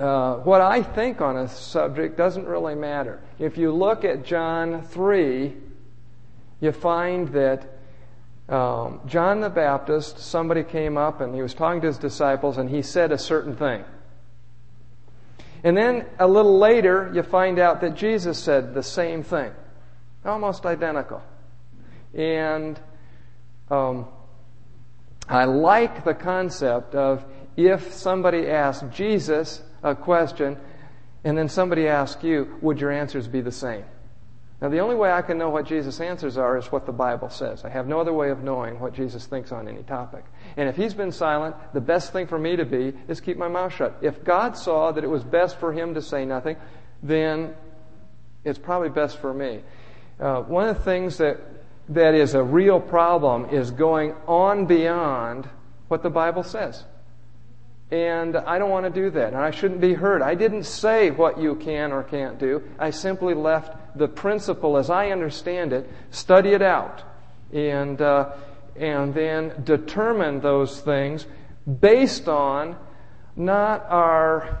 uh, 0.00 0.34
what 0.38 0.60
I 0.60 0.82
think 0.82 1.20
on 1.20 1.36
a 1.36 1.46
subject 1.46 2.16
doesn't 2.16 2.46
really 2.46 2.74
matter. 2.74 3.20
If 3.38 3.56
you 3.56 3.70
look 3.70 4.04
at 4.04 4.24
John 4.24 4.82
3, 4.82 5.54
you 6.60 6.72
find 6.72 7.28
that 7.28 7.79
um, 8.50 9.00
John 9.06 9.40
the 9.40 9.48
Baptist, 9.48 10.18
somebody 10.18 10.64
came 10.64 10.96
up 10.96 11.20
and 11.20 11.34
he 11.34 11.40
was 11.40 11.54
talking 11.54 11.80
to 11.82 11.86
his 11.86 11.98
disciples 11.98 12.58
and 12.58 12.68
he 12.68 12.82
said 12.82 13.12
a 13.12 13.18
certain 13.18 13.54
thing. 13.54 13.84
And 15.62 15.76
then 15.76 16.06
a 16.18 16.26
little 16.26 16.58
later, 16.58 17.10
you 17.14 17.22
find 17.22 17.58
out 17.60 17.80
that 17.82 17.94
Jesus 17.94 18.38
said 18.38 18.74
the 18.74 18.82
same 18.82 19.22
thing, 19.22 19.52
almost 20.24 20.66
identical. 20.66 21.22
And 22.12 22.80
um, 23.70 24.08
I 25.28 25.44
like 25.44 26.04
the 26.04 26.14
concept 26.14 26.96
of 26.96 27.24
if 27.56 27.92
somebody 27.92 28.48
asks 28.48 28.84
Jesus 28.96 29.62
a 29.82 29.94
question 29.94 30.56
and 31.22 31.38
then 31.38 31.48
somebody 31.48 31.86
asks 31.86 32.24
you, 32.24 32.58
would 32.62 32.80
your 32.80 32.90
answers 32.90 33.28
be 33.28 33.42
the 33.42 33.52
same? 33.52 33.84
Now, 34.60 34.68
the 34.68 34.80
only 34.80 34.94
way 34.94 35.10
I 35.10 35.22
can 35.22 35.38
know 35.38 35.48
what 35.48 35.64
Jesus' 35.64 36.00
answers 36.00 36.36
are 36.36 36.58
is 36.58 36.66
what 36.66 36.84
the 36.84 36.92
Bible 36.92 37.30
says. 37.30 37.64
I 37.64 37.70
have 37.70 37.86
no 37.86 37.98
other 37.98 38.12
way 38.12 38.28
of 38.28 38.42
knowing 38.42 38.78
what 38.78 38.92
Jesus 38.92 39.24
thinks 39.24 39.52
on 39.52 39.66
any 39.68 39.82
topic. 39.82 40.24
And 40.58 40.68
if 40.68 40.76
he's 40.76 40.92
been 40.92 41.12
silent, 41.12 41.56
the 41.72 41.80
best 41.80 42.12
thing 42.12 42.26
for 42.26 42.38
me 42.38 42.56
to 42.56 42.66
be 42.66 42.92
is 43.08 43.22
keep 43.22 43.38
my 43.38 43.48
mouth 43.48 43.74
shut. 43.74 43.96
If 44.02 44.22
God 44.22 44.58
saw 44.58 44.92
that 44.92 45.02
it 45.02 45.08
was 45.08 45.24
best 45.24 45.58
for 45.58 45.72
him 45.72 45.94
to 45.94 46.02
say 46.02 46.26
nothing, 46.26 46.56
then 47.02 47.54
it's 48.44 48.58
probably 48.58 48.90
best 48.90 49.18
for 49.18 49.32
me. 49.32 49.60
Uh, 50.18 50.42
one 50.42 50.68
of 50.68 50.76
the 50.76 50.82
things 50.82 51.16
that, 51.16 51.38
that 51.88 52.14
is 52.14 52.34
a 52.34 52.42
real 52.42 52.80
problem 52.80 53.46
is 53.46 53.70
going 53.70 54.14
on 54.26 54.66
beyond 54.66 55.48
what 55.88 56.02
the 56.02 56.10
Bible 56.10 56.42
says. 56.42 56.84
And 57.90 58.36
I 58.36 58.58
don't 58.58 58.70
want 58.70 58.84
to 58.84 58.90
do 58.90 59.10
that. 59.10 59.28
And 59.28 59.38
I 59.38 59.50
shouldn't 59.50 59.80
be 59.80 59.94
hurt. 59.94 60.20
I 60.20 60.34
didn't 60.34 60.64
say 60.64 61.10
what 61.10 61.40
you 61.40 61.56
can 61.56 61.92
or 61.92 62.02
can't 62.02 62.38
do. 62.38 62.62
I 62.78 62.90
simply 62.90 63.34
left 63.34 63.79
the 63.94 64.08
principle 64.08 64.76
as 64.76 64.90
I 64.90 65.10
understand 65.10 65.72
it, 65.72 65.90
study 66.10 66.50
it 66.50 66.62
out, 66.62 67.02
and, 67.52 68.00
uh, 68.00 68.32
and 68.76 69.14
then 69.14 69.52
determine 69.64 70.40
those 70.40 70.80
things 70.80 71.26
based 71.80 72.28
on 72.28 72.76
not 73.36 73.86
our 73.88 74.60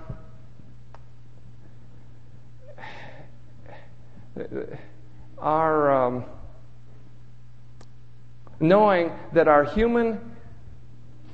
our 5.38 5.90
um, 5.90 6.24
knowing 8.58 9.12
that 9.32 9.48
our 9.48 9.64
human 9.64 10.18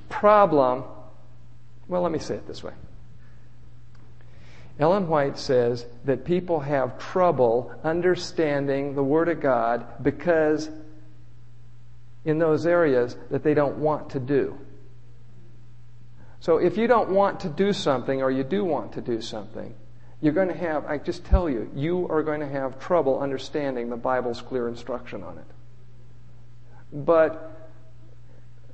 problem 0.08 0.84
well 1.88 2.02
let 2.02 2.12
me 2.12 2.18
say 2.18 2.34
it 2.34 2.46
this 2.46 2.62
way 2.62 2.72
Ellen 4.78 5.08
White 5.08 5.38
says 5.38 5.86
that 6.04 6.24
people 6.24 6.60
have 6.60 6.98
trouble 6.98 7.74
understanding 7.82 8.94
the 8.94 9.02
Word 9.02 9.28
of 9.28 9.40
God 9.40 9.86
because 10.02 10.68
in 12.24 12.38
those 12.38 12.66
areas 12.66 13.16
that 13.30 13.42
they 13.42 13.54
don't 13.54 13.78
want 13.78 14.10
to 14.10 14.20
do. 14.20 14.58
So 16.40 16.58
if 16.58 16.76
you 16.76 16.86
don't 16.86 17.10
want 17.10 17.40
to 17.40 17.48
do 17.48 17.72
something 17.72 18.22
or 18.22 18.30
you 18.30 18.44
do 18.44 18.64
want 18.64 18.92
to 18.92 19.00
do 19.00 19.20
something, 19.20 19.74
you're 20.20 20.34
going 20.34 20.48
to 20.48 20.54
have, 20.54 20.84
I 20.86 20.98
just 20.98 21.24
tell 21.24 21.48
you, 21.48 21.70
you 21.74 22.08
are 22.08 22.22
going 22.22 22.40
to 22.40 22.48
have 22.48 22.78
trouble 22.78 23.20
understanding 23.20 23.88
the 23.88 23.96
Bible's 23.96 24.42
clear 24.42 24.68
instruction 24.68 25.22
on 25.22 25.38
it. 25.38 25.44
But 26.92 27.70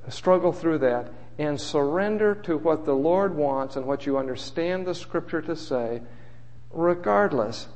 struggle 0.09 0.51
through 0.51 0.79
that 0.79 1.11
and 1.37 1.59
surrender 1.59 2.35
to 2.35 2.57
what 2.57 2.85
the 2.85 2.93
Lord 2.93 3.35
wants 3.35 3.75
and 3.75 3.85
what 3.85 4.05
you 4.05 4.17
understand 4.17 4.85
the 4.85 4.95
Scripture 4.95 5.41
to 5.41 5.55
say, 5.55 6.01
regardless. 6.71 7.67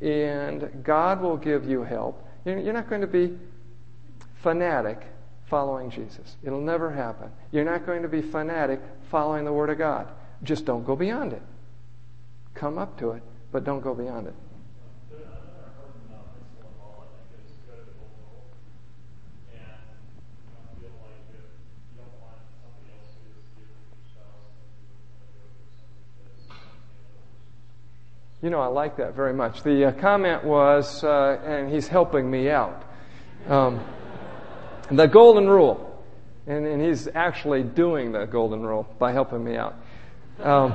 And 0.00 0.82
God 0.84 1.20
will 1.20 1.36
give 1.36 1.68
you 1.68 1.82
help. 1.82 2.24
You're 2.44 2.72
not 2.72 2.88
going 2.88 3.00
to 3.00 3.06
be 3.06 3.36
fanatic 4.42 5.02
following 5.46 5.90
Jesus. 5.90 6.36
It'll 6.42 6.60
never 6.60 6.90
happen. 6.90 7.30
You're 7.50 7.64
not 7.64 7.86
going 7.86 8.02
to 8.02 8.08
be 8.08 8.22
fanatic 8.22 8.80
following 9.10 9.44
the 9.44 9.52
Word 9.52 9.70
of 9.70 9.78
God. 9.78 10.08
Just 10.42 10.64
don't 10.64 10.84
go 10.84 10.94
beyond 10.94 11.32
it. 11.32 11.42
Come 12.54 12.78
up 12.78 12.98
to 12.98 13.12
it, 13.12 13.22
but 13.50 13.64
don't 13.64 13.80
go 13.80 13.94
beyond 13.94 14.28
it. 14.28 14.34
You 28.40 28.50
know, 28.50 28.60
I 28.60 28.68
like 28.68 28.96
that 28.98 29.16
very 29.16 29.34
much. 29.34 29.64
The 29.64 29.86
uh, 29.86 29.92
comment 29.92 30.44
was, 30.44 31.02
uh, 31.02 31.40
and 31.44 31.68
he's 31.72 31.88
helping 31.88 32.30
me 32.30 32.48
out. 32.48 32.84
Um, 33.48 33.84
the 34.92 35.06
golden 35.06 35.48
rule. 35.48 35.84
And, 36.46 36.64
and, 36.64 36.80
he's 36.80 37.08
actually 37.14 37.62
doing 37.62 38.12
the 38.12 38.24
golden 38.24 38.62
rule 38.62 38.88
by 38.98 39.12
helping 39.12 39.44
me 39.44 39.56
out. 39.56 39.74
Um, 40.40 40.74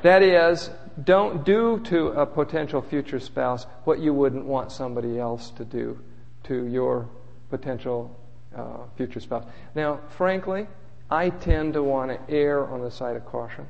that 0.00 0.22
is, 0.22 0.70
don't 1.04 1.44
do 1.44 1.78
to 1.84 2.08
a 2.08 2.26
potential 2.26 2.82
future 2.82 3.20
spouse 3.20 3.66
what 3.84 4.00
you 4.00 4.12
wouldn't 4.12 4.44
want 4.44 4.72
somebody 4.72 5.20
else 5.20 5.50
to 5.50 5.64
do 5.64 5.98
to 6.44 6.66
your 6.66 7.08
potential 7.50 8.18
uh, 8.56 8.78
future 8.96 9.20
spouse. 9.20 9.44
Now, 9.74 10.00
frankly, 10.08 10.66
I 11.10 11.28
tend 11.30 11.74
to 11.74 11.82
want 11.82 12.10
to 12.10 12.34
err 12.34 12.66
on 12.66 12.80
the 12.80 12.90
side 12.90 13.14
of 13.14 13.24
caution 13.26 13.66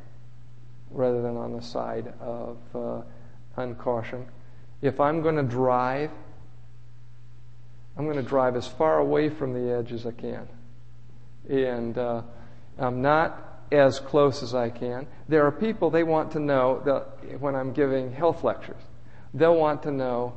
rather 0.93 1.23
than 1.23 1.37
on 1.37 1.53
the 1.53 1.63
side 1.63 2.13
of 2.21 2.59
uh, 2.75 3.03
uncaution. 3.57 4.27
If 4.81 5.01
I'm 5.01 5.23
going 5.23 5.37
to 5.37 5.43
drive, 5.43 6.11
I'm 7.97 8.05
going 8.05 8.17
to 8.17 8.23
drive 8.23 8.57
as 8.57 8.67
far 8.67 8.99
away 8.99 9.29
from 9.29 9.53
the 9.53 9.73
edge 9.73 9.93
as 9.93 10.07
I 10.07 10.13
can. 10.13 10.49
And 11.49 11.99
uh, 11.99 12.23
I'm 12.79 13.03
not 13.03 13.65
as 13.71 14.01
close 14.01 14.43
as 14.43 14.55
I 14.55 14.71
can. 14.71 15.07
There 15.29 15.47
are 15.47 15.53
people, 15.53 15.91
they 15.91 16.03
want 16.03 16.33
to 16.33 16.41
know 16.41 16.83
that 16.85 17.41
when 17.41 17.55
I'm 17.55 17.73
giving 17.73 18.13
health 18.13 18.45
lectures, 18.45 18.83
they'll 19.35 19.57
want 19.57 19.83
to 19.85 19.91
know, 19.91 20.37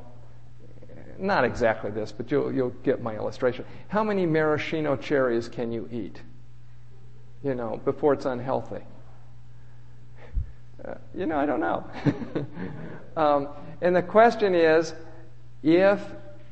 not 1.17 1.43
exactly 1.43 1.91
this, 1.91 2.11
but 2.11 2.31
you'll, 2.31 2.53
you'll 2.53 2.69
get 2.83 3.01
my 3.01 3.15
illustration. 3.15 3.65
How 3.87 4.03
many 4.03 4.25
maraschino 4.25 4.95
cherries 4.95 5.49
can 5.49 5.71
you 5.71 5.89
eat? 5.91 6.21
You 7.43 7.55
know, 7.55 7.79
before 7.83 8.13
it's 8.13 8.25
unhealthy. 8.25 8.83
You 11.15 11.25
know, 11.25 11.37
I 11.37 11.45
don't 11.45 11.59
know. 11.59 11.85
um, 13.17 13.49
and 13.81 13.95
the 13.95 14.01
question 14.01 14.55
is 14.55 14.93
if 15.63 16.01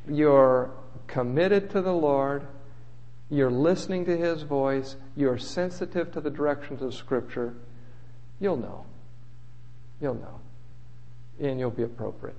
you're 0.07 0.71
committed 1.07 1.69
to 1.71 1.81
the 1.81 1.93
Lord, 1.93 2.47
you're 3.29 3.51
listening 3.51 4.05
to 4.05 4.17
His 4.17 4.43
voice, 4.43 4.95
you're 5.15 5.37
sensitive 5.37 6.11
to 6.13 6.21
the 6.21 6.29
directions 6.29 6.81
of 6.81 6.93
Scripture, 6.93 7.53
you'll 8.39 8.57
know. 8.57 8.85
You'll 10.01 10.15
know. 10.15 10.39
And 11.39 11.59
you'll 11.59 11.71
be 11.71 11.83
appropriate. 11.83 12.35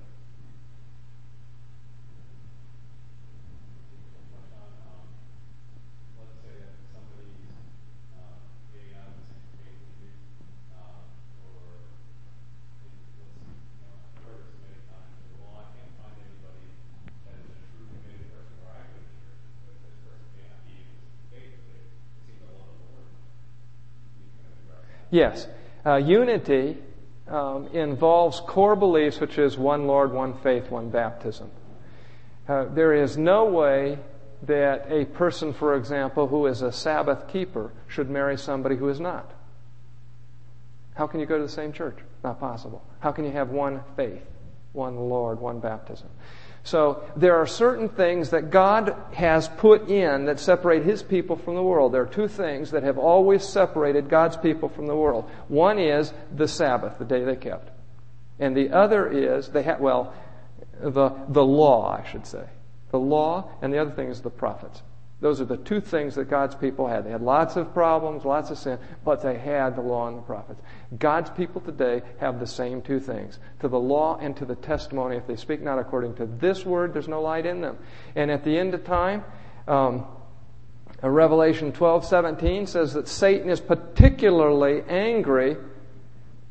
Yes. 25.15 25.47
Uh, 25.85 25.95
unity 25.95 26.77
um, 27.29 27.67
involves 27.67 28.41
core 28.41 28.75
beliefs, 28.75 29.21
which 29.21 29.37
is 29.37 29.57
one 29.57 29.87
Lord, 29.87 30.11
one 30.11 30.37
faith, 30.39 30.69
one 30.69 30.89
baptism. 30.89 31.49
Uh, 32.49 32.65
there 32.65 32.93
is 32.93 33.17
no 33.17 33.45
way 33.45 33.97
that 34.43 34.91
a 34.91 35.05
person, 35.05 35.53
for 35.53 35.75
example, 35.75 36.27
who 36.27 36.45
is 36.47 36.61
a 36.61 36.71
Sabbath 36.71 37.29
keeper 37.29 37.71
should 37.87 38.09
marry 38.09 38.37
somebody 38.37 38.75
who 38.75 38.89
is 38.89 38.99
not. 38.99 39.31
How 40.95 41.07
can 41.07 41.21
you 41.21 41.25
go 41.25 41.37
to 41.37 41.43
the 41.43 41.49
same 41.49 41.71
church? 41.71 41.97
Not 42.21 42.41
possible. 42.41 42.83
How 42.99 43.13
can 43.13 43.23
you 43.23 43.31
have 43.31 43.49
one 43.49 43.83
faith, 43.95 44.21
one 44.73 44.97
Lord, 44.97 45.39
one 45.39 45.61
baptism? 45.61 46.09
So 46.65 47.03
there 47.15 47.35
are 47.35 47.45
certain 47.45 47.89
things 47.89 48.31
that 48.31 48.49
God 48.49 48.95
has 49.13 49.47
put 49.47 49.87
in 49.87 50.25
that 50.25 50.39
separate 50.39 50.83
His 50.83 51.03
people 51.03 51.35
from 51.35 51.53
the 51.53 51.61
world. 51.61 51.93
There 51.93 52.01
are 52.01 52.07
two 52.07 52.27
things 52.27 52.71
that 52.71 52.81
have 52.81 52.97
always 52.97 53.43
separated 53.43 54.09
God's 54.09 54.35
people 54.35 54.67
from 54.67 54.87
the 54.87 54.95
world. 54.95 55.29
One 55.47 55.77
is 55.77 56.11
the 56.35 56.47
Sabbath, 56.47 56.97
the 56.97 57.05
day 57.05 57.23
they 57.23 57.35
kept. 57.35 57.69
And 58.39 58.57
the 58.57 58.71
other 58.71 59.07
is, 59.07 59.47
they 59.49 59.61
ha- 59.61 59.77
well, 59.79 60.15
the, 60.81 61.11
the 61.29 61.45
law, 61.45 62.01
I 62.03 62.09
should 62.09 62.25
say. 62.25 62.45
The 62.89 62.99
law, 62.99 63.51
and 63.61 63.71
the 63.71 63.77
other 63.77 63.91
thing 63.91 64.09
is 64.09 64.21
the 64.21 64.31
prophets. 64.31 64.81
Those 65.25 65.41
are 65.41 65.45
the 65.45 65.57
two 65.57 65.81
things 65.81 66.13
that 66.13 66.29
God's 66.29 66.53
people 66.53 66.85
had. 66.85 67.03
They 67.03 67.09
had 67.09 67.23
lots 67.23 67.55
of 67.55 67.73
problems, 67.73 68.25
lots 68.25 68.51
of 68.51 68.59
sin, 68.59 68.77
but 69.03 69.23
they 69.23 69.39
had 69.39 69.75
the 69.75 69.81
law 69.81 70.07
and 70.07 70.19
the 70.19 70.21
prophets. 70.21 70.61
God's 70.99 71.31
people 71.31 71.61
today 71.61 72.03
have 72.19 72.39
the 72.39 72.45
same 72.45 72.79
two 72.83 72.99
things 72.99 73.39
to 73.59 73.67
the 73.67 73.79
law 73.79 74.19
and 74.21 74.37
to 74.37 74.45
the 74.45 74.53
testimony. 74.53 75.15
If 75.15 75.25
they 75.25 75.35
speak 75.35 75.63
not 75.63 75.79
according 75.79 76.13
to 76.17 76.27
this 76.27 76.63
word, 76.63 76.93
there's 76.93 77.07
no 77.07 77.23
light 77.23 77.47
in 77.47 77.61
them. 77.61 77.79
And 78.15 78.29
at 78.29 78.43
the 78.43 78.55
end 78.55 78.75
of 78.75 78.85
time, 78.85 79.23
um, 79.67 80.05
Revelation 81.01 81.71
12 81.71 82.05
17 82.05 82.67
says 82.67 82.93
that 82.93 83.07
Satan 83.07 83.49
is 83.49 83.59
particularly 83.59 84.83
angry 84.87 85.57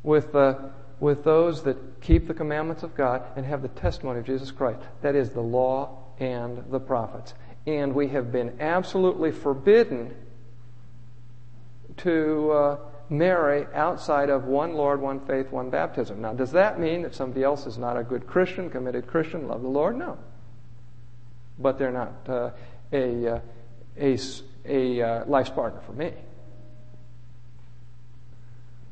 with, 0.03 0.33
the, 0.33 0.73
with 0.99 1.23
those 1.23 1.63
that 1.63 2.01
keep 2.01 2.27
the 2.27 2.35
commandments 2.35 2.83
of 2.83 2.97
God 2.97 3.23
and 3.37 3.47
have 3.47 3.63
the 3.63 3.69
testimony 3.69 4.19
of 4.19 4.27
Jesus 4.27 4.51
Christ. 4.51 4.81
That 5.03 5.15
is 5.15 5.31
the 5.31 5.43
law 5.43 6.01
and 6.19 6.65
the 6.73 6.81
prophets 6.81 7.35
and 7.67 7.95
we 7.95 8.09
have 8.09 8.31
been 8.31 8.61
absolutely 8.61 9.33
forbidden 9.33 10.15
to 11.99 12.51
uh, 12.51 12.79
marry 13.09 13.67
outside 13.75 14.31
of 14.31 14.45
one 14.45 14.75
Lord, 14.75 15.01
one 15.01 15.21
faith, 15.21 15.51
one 15.51 15.71
baptism. 15.71 16.21
Now, 16.21 16.33
does 16.33 16.53
that 16.53 16.79
mean 16.79 17.03
that 17.03 17.15
somebody 17.15 17.43
else 17.43 17.67
is 17.67 17.79
not 17.79 17.97
a 17.97 18.03
good 18.03 18.27
Christian, 18.27 18.69
committed 18.71 19.07
Christian, 19.07 19.49
love 19.49 19.63
the 19.63 19.69
Lord? 19.69 19.97
No. 19.97 20.19
But 21.59 21.79
they're 21.79 21.93
not 21.93 22.13
uh, 22.29 22.51
a, 22.93 23.29
uh, 23.29 23.41
a, 23.99 24.19
a 24.67 25.03
uh, 25.03 25.25
life's 25.27 25.51
partner 25.51 25.81
for 25.87 25.93
me. 25.93 26.13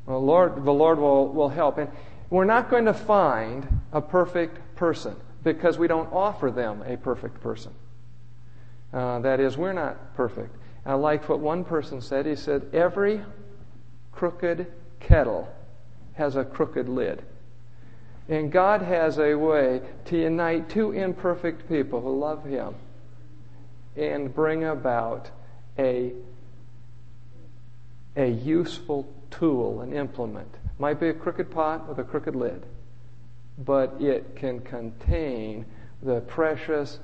Well, 0.05 0.23
Lord, 0.23 0.63
the 0.65 0.73
Lord 0.73 0.99
will, 0.99 1.27
will 1.29 1.49
help. 1.49 1.77
And 1.77 1.89
we're 2.29 2.45
not 2.45 2.69
going 2.69 2.85
to 2.85 2.93
find 2.93 3.81
a 3.91 4.01
perfect 4.01 4.75
person 4.75 5.15
because 5.43 5.77
we 5.77 5.87
don't 5.87 6.11
offer 6.11 6.51
them 6.51 6.83
a 6.85 6.97
perfect 6.97 7.41
person. 7.41 7.73
Uh, 8.93 9.19
that 9.19 9.39
is, 9.39 9.57
we're 9.57 9.73
not 9.73 10.15
perfect. 10.15 10.55
I 10.85 10.93
like 10.93 11.27
what 11.27 11.39
one 11.39 11.63
person 11.63 12.01
said. 12.01 12.25
He 12.25 12.35
said, 12.35 12.67
Every 12.73 13.21
crooked 14.11 14.67
kettle 14.99 15.51
has 16.13 16.35
a 16.35 16.43
crooked 16.43 16.87
lid. 16.87 17.23
And 18.29 18.51
God 18.51 18.81
has 18.81 19.17
a 19.17 19.35
way 19.35 19.81
to 20.05 20.17
unite 20.17 20.69
two 20.69 20.91
imperfect 20.91 21.67
people 21.67 22.01
who 22.01 22.17
love 22.19 22.45
Him 22.45 22.75
and 23.95 24.33
bring 24.33 24.63
about 24.63 25.29
a, 25.77 26.13
a 28.15 28.27
useful 28.27 29.11
tool, 29.31 29.81
an 29.81 29.93
implement. 29.93 30.53
Might 30.79 30.99
be 30.99 31.09
a 31.09 31.13
crooked 31.13 31.51
pot 31.51 31.87
with 31.87 31.99
a 31.99 32.03
crooked 32.03 32.35
lid, 32.35 32.65
but 33.57 33.95
it 33.99 34.35
can 34.35 34.59
contain 34.61 35.65
the 36.01 36.21
precious 36.21 36.99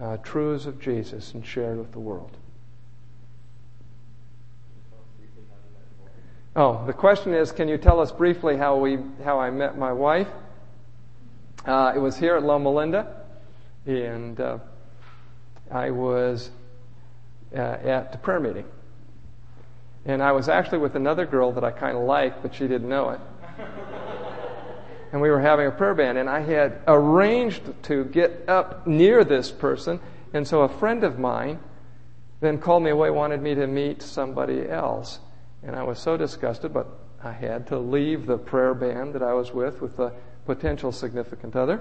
uh, 0.00 0.16
truths 0.18 0.66
of 0.66 0.80
Jesus 0.80 1.34
and 1.34 1.44
share 1.44 1.74
it 1.74 1.76
with 1.76 1.92
the 1.92 1.98
world. 1.98 2.36
Oh, 6.56 6.84
the 6.86 6.92
question 6.92 7.34
is, 7.34 7.52
can 7.52 7.68
you 7.68 7.78
tell 7.78 8.00
us 8.00 8.10
briefly 8.10 8.56
how 8.56 8.76
we 8.78 8.98
how 9.24 9.38
I 9.38 9.50
met 9.50 9.78
my 9.78 9.92
wife? 9.92 10.28
Uh, 11.64 11.92
it 11.94 11.98
was 11.98 12.16
here 12.16 12.36
at 12.36 12.42
Loma 12.42 12.70
Linda, 12.70 13.22
and 13.86 14.40
uh, 14.40 14.58
I 15.70 15.90
was 15.90 16.50
uh, 17.54 17.58
at 17.60 18.12
the 18.12 18.18
prayer 18.18 18.40
meeting, 18.40 18.64
and 20.04 20.22
I 20.22 20.32
was 20.32 20.48
actually 20.48 20.78
with 20.78 20.96
another 20.96 21.26
girl 21.26 21.52
that 21.52 21.62
I 21.62 21.70
kind 21.70 21.96
of 21.96 22.04
liked, 22.04 22.42
but 22.42 22.54
she 22.54 22.66
didn't 22.66 22.88
know 22.88 23.10
it 23.10 23.20
and 25.12 25.20
we 25.20 25.30
were 25.30 25.40
having 25.40 25.66
a 25.66 25.70
prayer 25.70 25.94
band, 25.94 26.18
and 26.18 26.28
I 26.28 26.40
had 26.40 26.80
arranged 26.86 27.62
to 27.84 28.04
get 28.04 28.44
up 28.48 28.86
near 28.86 29.24
this 29.24 29.50
person, 29.50 30.00
and 30.32 30.46
so 30.46 30.62
a 30.62 30.68
friend 30.68 31.04
of 31.04 31.18
mine 31.18 31.58
then 32.40 32.58
called 32.58 32.82
me 32.82 32.90
away, 32.90 33.10
wanted 33.10 33.42
me 33.42 33.54
to 33.54 33.66
meet 33.66 34.02
somebody 34.02 34.68
else. 34.68 35.18
And 35.62 35.74
I 35.74 35.82
was 35.82 35.98
so 35.98 36.16
disgusted, 36.16 36.72
but 36.72 36.86
I 37.22 37.32
had 37.32 37.66
to 37.68 37.78
leave 37.78 38.26
the 38.26 38.38
prayer 38.38 38.74
band 38.74 39.14
that 39.14 39.22
I 39.22 39.32
was 39.32 39.52
with, 39.52 39.80
with 39.80 39.98
a 39.98 40.12
potential 40.46 40.92
significant 40.92 41.56
other, 41.56 41.80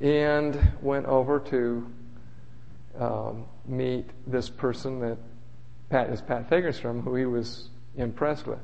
and 0.00 0.58
went 0.82 1.06
over 1.06 1.38
to 1.38 1.86
um, 2.98 3.44
meet 3.66 4.06
this 4.26 4.48
person 4.48 5.00
that 5.00 5.18
Pat 5.88 6.10
is 6.10 6.20
Pat 6.20 6.50
Fagerstrom, 6.50 7.04
who 7.04 7.14
he 7.14 7.26
was 7.26 7.68
impressed 7.96 8.46
with. 8.46 8.58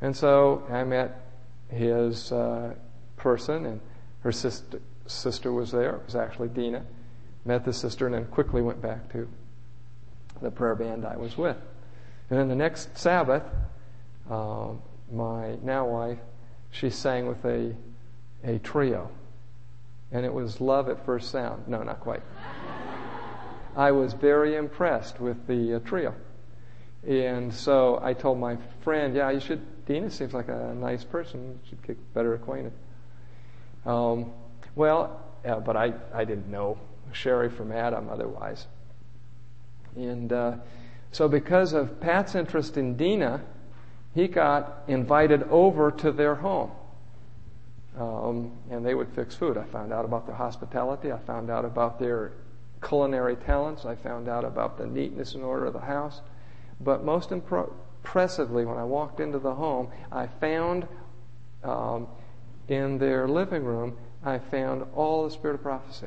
And 0.00 0.16
so 0.16 0.62
I 0.70 0.84
met 0.84 1.25
his 1.68 2.32
uh, 2.32 2.74
person, 3.16 3.66
and 3.66 3.80
her 4.20 4.32
sister, 4.32 4.80
sister 5.06 5.52
was 5.52 5.70
there. 5.70 5.96
It 5.96 6.06
was 6.06 6.16
actually 6.16 6.48
Dina. 6.48 6.84
Met 7.44 7.64
the 7.64 7.72
sister, 7.72 8.06
and 8.06 8.14
then 8.14 8.26
quickly 8.26 8.62
went 8.62 8.82
back 8.82 9.12
to 9.12 9.28
the 10.42 10.50
prayer 10.50 10.74
band 10.74 11.04
I 11.04 11.16
was 11.16 11.36
with. 11.36 11.56
And 12.28 12.38
then 12.38 12.48
the 12.48 12.56
next 12.56 12.98
Sabbath, 12.98 13.44
uh, 14.30 14.70
my 15.12 15.56
now 15.62 15.86
wife, 15.86 16.18
she 16.72 16.90
sang 16.90 17.26
with 17.26 17.44
a, 17.44 17.74
a 18.44 18.58
trio. 18.58 19.10
And 20.12 20.24
it 20.24 20.32
was 20.32 20.60
love 20.60 20.88
at 20.88 21.04
first 21.04 21.30
sound. 21.30 21.68
No, 21.68 21.82
not 21.82 22.00
quite. 22.00 22.22
I 23.76 23.92
was 23.92 24.14
very 24.14 24.56
impressed 24.56 25.20
with 25.20 25.46
the 25.46 25.76
uh, 25.76 25.78
trio. 25.80 26.14
And 27.06 27.52
so 27.52 28.00
I 28.02 28.14
told 28.14 28.38
my 28.38 28.56
friend, 28.82 29.14
yeah, 29.14 29.30
you 29.30 29.40
should, 29.40 29.64
Dina 29.86 30.10
seems 30.10 30.34
like 30.34 30.48
a 30.48 30.74
nice 30.74 31.04
person. 31.04 31.40
You 31.62 31.68
should 31.68 31.82
get 31.86 32.14
better 32.14 32.34
acquainted. 32.34 32.72
Um, 33.84 34.32
well, 34.74 35.22
uh, 35.44 35.60
but 35.60 35.76
I, 35.76 35.94
I 36.12 36.24
didn't 36.24 36.50
know 36.50 36.78
Sherry 37.12 37.48
from 37.48 37.72
Adam 37.72 38.08
otherwise. 38.10 38.66
And 39.94 40.32
uh, 40.32 40.56
so, 41.12 41.28
because 41.28 41.72
of 41.72 42.00
Pat's 42.00 42.34
interest 42.34 42.76
in 42.76 42.96
Dina, 42.96 43.42
he 44.14 44.28
got 44.28 44.82
invited 44.88 45.44
over 45.44 45.90
to 45.92 46.12
their 46.12 46.34
home. 46.34 46.70
Um, 47.98 48.52
and 48.70 48.84
they 48.84 48.94
would 48.94 49.08
fix 49.14 49.34
food. 49.34 49.56
I 49.56 49.64
found 49.64 49.92
out 49.92 50.04
about 50.04 50.26
their 50.26 50.34
hospitality. 50.34 51.12
I 51.12 51.18
found 51.20 51.48
out 51.48 51.64
about 51.64 51.98
their 51.98 52.32
culinary 52.86 53.36
talents. 53.36 53.86
I 53.86 53.94
found 53.94 54.28
out 54.28 54.44
about 54.44 54.76
the 54.76 54.86
neatness 54.86 55.34
and 55.34 55.42
order 55.42 55.66
of 55.66 55.72
the 55.72 55.80
house. 55.80 56.20
But 56.80 57.04
most 57.04 57.30
impro- 57.30 57.72
impressively, 58.06 58.64
when 58.64 58.78
I 58.78 58.84
walked 58.84 59.18
into 59.18 59.40
the 59.40 59.52
home, 59.52 59.88
I 60.12 60.28
found 60.28 60.86
um, 61.64 62.06
in 62.68 62.98
their 62.98 63.26
living 63.26 63.64
room, 63.64 63.96
I 64.24 64.38
found 64.38 64.86
all 64.94 65.24
the 65.24 65.30
Spirit 65.30 65.56
of 65.56 65.62
Prophecy. 65.62 66.06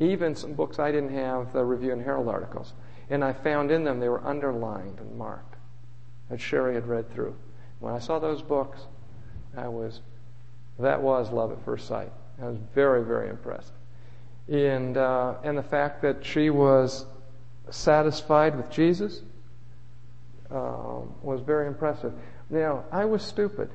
Even 0.00 0.34
some 0.34 0.54
books 0.54 0.80
I 0.80 0.90
didn't 0.90 1.14
have, 1.14 1.52
the 1.52 1.64
Review 1.64 1.92
and 1.92 2.02
Herald 2.02 2.26
articles. 2.26 2.72
And 3.10 3.22
I 3.22 3.32
found 3.32 3.70
in 3.70 3.84
them 3.84 4.00
they 4.00 4.08
were 4.08 4.26
underlined 4.26 4.98
and 4.98 5.16
marked 5.16 5.54
that 6.30 6.40
Sherry 6.40 6.74
had 6.74 6.88
read 6.88 7.08
through. 7.12 7.36
When 7.78 7.94
I 7.94 8.00
saw 8.00 8.18
those 8.18 8.42
books, 8.42 8.80
I 9.56 9.68
was, 9.68 10.00
that 10.80 11.00
was 11.00 11.30
love 11.30 11.52
at 11.52 11.64
first 11.64 11.86
sight. 11.86 12.10
I 12.42 12.46
was 12.46 12.58
very, 12.74 13.04
very 13.04 13.30
impressed. 13.30 13.72
And, 14.48 14.96
uh, 14.96 15.34
and 15.44 15.56
the 15.56 15.62
fact 15.62 16.02
that 16.02 16.24
she 16.24 16.50
was 16.50 17.06
satisfied 17.70 18.56
with 18.56 18.68
Jesus 18.68 19.22
um, 20.54 21.12
was 21.22 21.40
very 21.40 21.66
impressive. 21.66 22.12
Now, 22.48 22.84
I 22.92 23.04
was 23.04 23.22
stupid. 23.22 23.70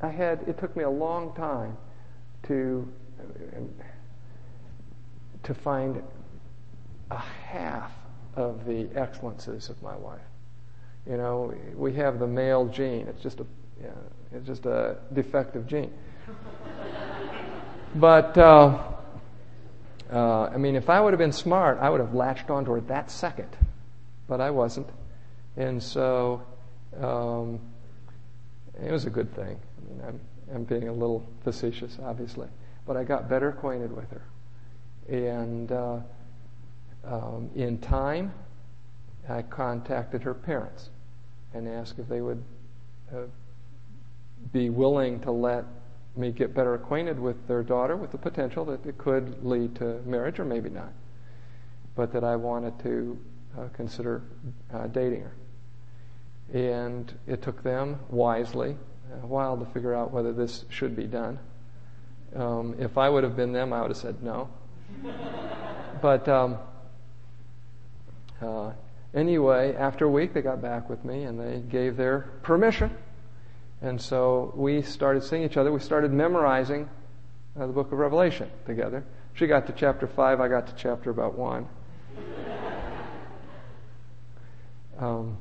I 0.00 0.08
had, 0.08 0.42
it 0.46 0.58
took 0.58 0.76
me 0.76 0.84
a 0.84 0.90
long 0.90 1.34
time 1.34 1.76
to, 2.44 2.88
to 5.42 5.54
find 5.54 6.02
a 7.10 7.18
half 7.18 7.92
of 8.36 8.64
the 8.64 8.88
excellences 8.94 9.68
of 9.68 9.82
my 9.82 9.96
wife. 9.96 10.20
You 11.08 11.16
know, 11.16 11.54
we 11.74 11.92
have 11.94 12.18
the 12.18 12.26
male 12.26 12.66
gene. 12.66 13.08
It's 13.08 13.22
just 13.22 13.40
a, 13.40 13.46
yeah, 13.82 13.90
it's 14.32 14.46
just 14.46 14.66
a 14.66 14.98
defective 15.12 15.66
gene. 15.66 15.92
but 17.96 18.38
uh, 18.38 18.78
uh, 20.12 20.44
I 20.44 20.56
mean, 20.56 20.76
if 20.76 20.88
I 20.88 21.00
would 21.00 21.12
have 21.12 21.18
been 21.18 21.32
smart, 21.32 21.78
I 21.80 21.90
would 21.90 22.00
have 22.00 22.14
latched 22.14 22.50
onto 22.50 22.72
her 22.72 22.80
that 22.82 23.10
second. 23.10 23.48
But 24.28 24.40
I 24.40 24.50
wasn't, 24.50 24.88
and 25.56 25.82
so 25.82 26.42
um, 27.00 27.60
it 28.82 28.90
was 28.90 29.04
a 29.06 29.10
good 29.10 29.34
thing. 29.34 29.58
I 29.58 29.88
mean, 29.88 30.02
I'm, 30.06 30.20
I'm 30.54 30.64
being 30.64 30.88
a 30.88 30.92
little 30.92 31.26
facetious, 31.44 31.98
obviously, 32.02 32.48
but 32.86 32.96
I 32.96 33.04
got 33.04 33.28
better 33.28 33.48
acquainted 33.48 33.94
with 33.94 34.10
her, 34.10 34.22
and. 35.08 35.72
Uh, 35.72 35.98
um, 37.04 37.50
in 37.54 37.78
time, 37.78 38.32
I 39.28 39.42
contacted 39.42 40.22
her 40.22 40.34
parents 40.34 40.90
and 41.54 41.68
asked 41.68 41.98
if 41.98 42.08
they 42.08 42.20
would 42.20 42.42
uh, 43.12 43.22
be 44.52 44.70
willing 44.70 45.20
to 45.20 45.30
let 45.30 45.64
me 46.16 46.30
get 46.30 46.54
better 46.54 46.74
acquainted 46.74 47.18
with 47.18 47.46
their 47.48 47.62
daughter 47.62 47.96
with 47.96 48.12
the 48.12 48.18
potential 48.18 48.64
that 48.66 48.84
it 48.86 48.98
could 48.98 49.44
lead 49.44 49.74
to 49.76 50.00
marriage 50.04 50.38
or 50.38 50.44
maybe 50.44 50.68
not, 50.68 50.92
but 51.94 52.12
that 52.12 52.24
I 52.24 52.36
wanted 52.36 52.78
to 52.80 53.18
uh, 53.58 53.68
consider 53.72 54.22
uh, 54.72 54.86
dating 54.88 55.22
her. 55.22 55.34
And 56.52 57.12
it 57.26 57.42
took 57.42 57.62
them 57.62 57.98
wisely 58.10 58.76
a 59.22 59.26
while 59.26 59.56
to 59.56 59.64
figure 59.66 59.94
out 59.94 60.12
whether 60.12 60.32
this 60.32 60.64
should 60.68 60.94
be 60.94 61.04
done. 61.04 61.38
Um, 62.34 62.76
if 62.78 62.96
I 62.96 63.08
would 63.08 63.24
have 63.24 63.36
been 63.36 63.52
them, 63.52 63.72
I 63.72 63.80
would 63.82 63.90
have 63.90 63.96
said 63.96 64.22
no. 64.22 64.48
but 66.02 66.28
um, 66.28 66.58
uh, 68.40 68.72
anyway, 69.14 69.74
after 69.76 70.06
a 70.06 70.10
week, 70.10 70.32
they 70.34 70.42
got 70.42 70.62
back 70.62 70.88
with 70.88 71.04
me 71.04 71.24
and 71.24 71.38
they 71.38 71.60
gave 71.60 71.96
their 71.96 72.30
permission. 72.42 72.96
And 73.80 74.00
so 74.00 74.52
we 74.54 74.82
started 74.82 75.24
seeing 75.24 75.42
each 75.42 75.56
other. 75.56 75.72
We 75.72 75.80
started 75.80 76.12
memorizing 76.12 76.88
uh, 77.58 77.66
the 77.66 77.72
book 77.72 77.92
of 77.92 77.98
Revelation 77.98 78.50
together. 78.66 79.04
She 79.34 79.46
got 79.46 79.66
to 79.66 79.72
chapter 79.72 80.06
5, 80.06 80.40
I 80.40 80.48
got 80.48 80.66
to 80.68 80.74
chapter 80.74 81.10
about 81.10 81.36
1. 81.38 81.68
Um, 84.98 85.38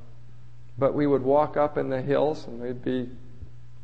but 0.77 0.93
we 0.93 1.07
would 1.07 1.23
walk 1.23 1.57
up 1.57 1.77
in 1.77 1.89
the 1.89 2.01
hills 2.01 2.45
and 2.47 2.59
we'd 2.59 2.83
be 2.83 3.09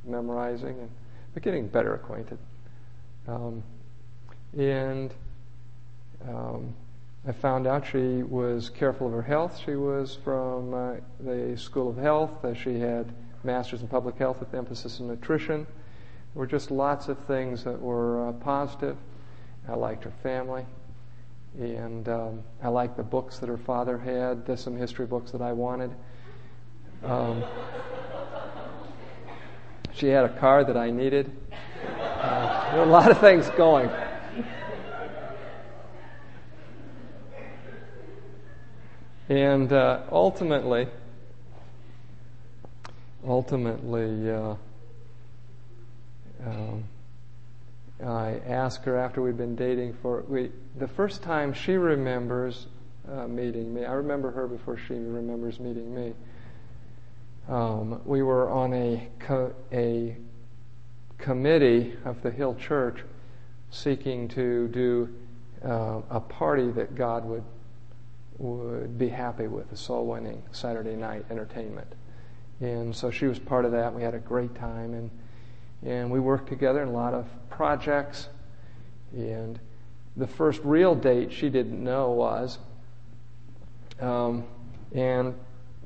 memorizing 0.06 0.80
and 0.80 0.90
but 1.34 1.44
getting 1.44 1.68
better 1.68 1.94
acquainted. 1.94 2.40
Um, 3.28 3.62
and 4.58 5.14
um, 6.28 6.74
I 7.28 7.32
found 7.32 7.68
out 7.68 7.86
she 7.86 8.24
was 8.24 8.70
careful 8.70 9.06
of 9.06 9.14
her 9.14 9.22
health. 9.22 9.62
She 9.64 9.76
was 9.76 10.18
from 10.24 10.74
uh, 10.74 10.94
the 11.20 11.56
School 11.58 11.90
of 11.90 11.98
Health. 11.98 12.44
Uh, 12.44 12.56
she 12.56 12.80
had 12.80 13.14
masters 13.44 13.82
in 13.82 13.88
public 13.88 14.18
health 14.18 14.40
with 14.40 14.54
emphasis 14.56 15.00
in 15.00 15.08
nutrition. 15.08 15.68
There 16.34 16.40
were 16.40 16.48
just 16.48 16.72
lots 16.72 17.08
of 17.08 17.20
things 17.26 17.64
that 17.66 17.80
were 17.80 18.30
uh, 18.30 18.32
positive. 18.32 18.98
I 19.68 19.76
liked 19.76 20.06
her 20.06 20.14
family. 20.24 20.66
And 21.60 22.08
um, 22.10 22.44
I 22.64 22.70
liked 22.70 22.98
the 22.98 23.04
books 23.04 23.40
that 23.40 23.48
her 23.48 23.58
father 23.58 23.98
had, 23.98 24.46
There's 24.46 24.64
some 24.64 24.76
history 24.76 25.06
books 25.06 25.32
that 25.32 25.42
I 25.42 25.54
wanted. 25.54 25.92
Um, 27.04 27.44
she 29.94 30.08
had 30.08 30.26
a 30.26 30.40
car 30.40 30.64
that 30.64 30.78
I 30.78 30.90
needed. 30.92 31.32
Uh, 31.92 32.72
there 32.72 32.80
were 32.80 32.88
a 32.88 32.92
lot 32.92 33.12
of 33.12 33.20
things 33.20 33.50
going. 33.52 33.90
And 39.30 39.74
uh, 39.74 40.04
ultimately, 40.12 40.88
ultimately, 43.28 44.32
uh, 44.32 44.56
um, 46.46 46.84
I 48.06 48.40
asked 48.48 48.86
her 48.86 48.96
after 48.96 49.22
we'd 49.22 49.38
been 49.38 49.56
dating 49.56 49.98
for 50.02 50.24
we, 50.30 50.52
the 50.78 50.88
first 50.88 51.24
time 51.24 51.54
she 51.54 51.74
remembers 51.74 52.68
uh, 53.12 53.28
meeting 53.28 53.74
me. 53.74 53.86
I 53.86 53.94
remember 53.94 54.32
her 54.32 54.48
before 54.48 54.78
she 54.78 54.94
remembers 54.94 55.60
meeting 55.60 55.94
me. 55.94 56.14
Um, 57.48 58.02
we 58.04 58.24
were 58.24 58.50
on 58.50 58.74
a 58.74 59.08
co- 59.20 59.54
a 59.72 60.18
committee 61.18 61.96
of 62.04 62.22
the 62.22 62.30
Hill 62.30 62.56
Church 62.56 63.04
seeking 63.72 64.28
to 64.30 64.68
do 64.68 65.10
uh, 65.64 66.02
a 66.10 66.20
party 66.20 66.72
that 66.72 66.96
God 66.96 67.26
would 67.26 67.44
would 68.38 68.98
be 68.98 69.08
happy 69.08 69.48
with 69.48 69.72
a 69.72 69.78
soul 69.78 70.06
winning 70.06 70.44
Saturday 70.52 70.96
night 70.96 71.26
entertainment. 71.32 71.88
And 72.60 72.96
so 72.96 73.10
she 73.10 73.26
was 73.26 73.40
part 73.40 73.66
of 73.66 73.72
that. 73.72 73.94
We 73.94 74.04
had 74.04 74.14
a 74.14 74.20
great 74.20 74.54
time 74.54 74.94
and 74.94 75.10
and 75.84 76.12
we 76.12 76.20
worked 76.20 76.50
together 76.50 76.82
in 76.82 76.90
a 76.90 76.94
lot 76.94 77.14
of 77.14 77.28
projects. 77.50 78.28
And 79.16 79.60
the 80.18 80.28
first 80.28 80.60
real 80.64 80.96
date 80.96 81.32
she 81.32 81.50
didn't 81.50 81.82
know 81.82 82.12
was, 82.12 82.58
um, 84.02 84.44
and 84.94 85.36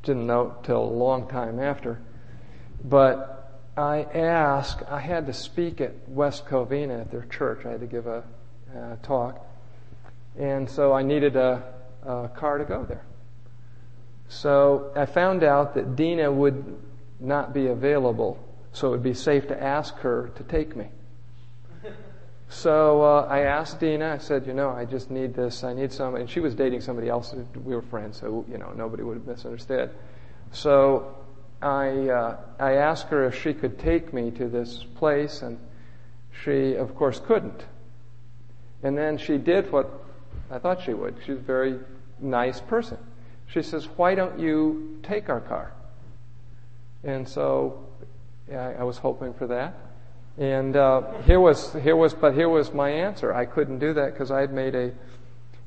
didn't 0.04 0.28
know 0.28 0.56
till 0.64 0.82
a 0.82 0.84
long 0.84 1.28
time 1.28 1.60
after. 1.60 2.02
But 2.84 3.62
I 3.78 4.04
asked, 4.04 4.84
I 4.90 5.00
had 5.00 5.28
to 5.28 5.34
speak 5.34 5.82
at 5.82 5.94
West 6.10 6.46
Covina 6.46 7.02
at 7.02 7.12
their 7.12 7.26
church. 7.26 7.66
I 7.66 7.72
had 7.72 7.80
to 7.82 7.88
give 7.88 8.08
a, 8.08 8.24
a 8.76 8.98
talk. 9.04 9.46
And 10.38 10.70
so 10.70 10.94
I 10.94 11.04
needed 11.04 11.36
a, 11.36 11.64
uh, 12.06 12.28
car 12.30 12.58
to 12.58 12.66
go 12.66 12.84
there. 12.84 13.04
So 14.28 14.92
I 14.96 15.06
found 15.06 15.44
out 15.44 15.76
that 15.76 15.96
Dina 15.96 16.32
would 16.32 16.80
not 17.20 17.54
be 17.54 17.68
available, 17.68 18.40
so 18.72 18.88
it 18.88 18.92
would 18.92 19.04
be 19.04 19.14
safe 19.14 19.48
to 19.50 19.62
ask 19.62 19.96
her 19.98 20.32
to 20.36 20.44
take 20.44 20.76
me. 20.76 20.88
So 22.52 23.02
uh, 23.02 23.28
I 23.30 23.44
asked 23.44 23.80
Dina, 23.80 24.12
I 24.14 24.18
said, 24.18 24.46
you 24.46 24.54
know, 24.54 24.72
I 24.72 24.84
just 24.84 25.10
need 25.10 25.34
this, 25.34 25.64
I 25.64 25.74
need 25.74 25.90
some, 25.94 26.16
and 26.16 26.30
she 26.30 26.42
was 26.42 26.54
dating 26.54 26.82
somebody 26.82 27.08
else, 27.08 27.34
we 27.64 27.74
were 27.74 27.82
friends, 27.82 28.20
so, 28.20 28.46
you 28.52 28.58
know, 28.58 28.74
nobody 28.76 29.04
would 29.04 29.16
have 29.16 29.26
misunderstood. 29.26 29.90
So 30.52 31.16
I, 31.62 32.10
uh, 32.10 32.38
I 32.60 32.74
asked 32.74 33.08
her 33.08 33.24
if 33.24 33.42
she 33.42 33.54
could 33.54 33.80
take 33.80 34.14
me 34.14 34.32
to 34.32 34.50
this 34.50 34.84
place, 34.96 35.42
and 35.42 35.58
she, 36.44 36.74
of 36.74 36.94
course, 36.94 37.22
couldn't. 37.26 37.64
And 38.84 38.98
then 38.98 39.18
she 39.18 39.38
did 39.38 39.72
what 39.72 39.90
I 40.52 40.60
thought 40.60 40.84
she 40.84 40.94
would. 40.94 41.16
She's 41.26 41.38
a 41.38 41.40
very 41.40 41.80
nice 42.20 42.60
person. 42.60 42.98
She 43.48 43.62
says, 43.62 43.88
Why 43.96 44.14
don't 44.14 44.40
you 44.40 45.00
take 45.04 45.30
our 45.30 45.40
car? 45.40 45.72
And 47.06 47.28
so 47.28 47.86
I 48.54 48.84
was 48.84 48.98
hoping 48.98 49.34
for 49.34 49.48
that. 49.48 49.91
And 50.38 50.76
uh, 50.76 51.22
here 51.24 51.39
was 51.39 51.74
here 51.74 51.96
was 51.96 52.13
but 52.13 52.34
here 52.34 52.50
was 52.50 52.74
my 52.74 52.89
answer. 52.89 53.34
I 53.34 53.46
couldn't 53.46 53.80
do 53.80 53.94
that 53.94 54.13
because 54.13 54.32
I 54.32 54.41
had 54.41 54.54
made 54.54 54.76
a, 54.76 54.91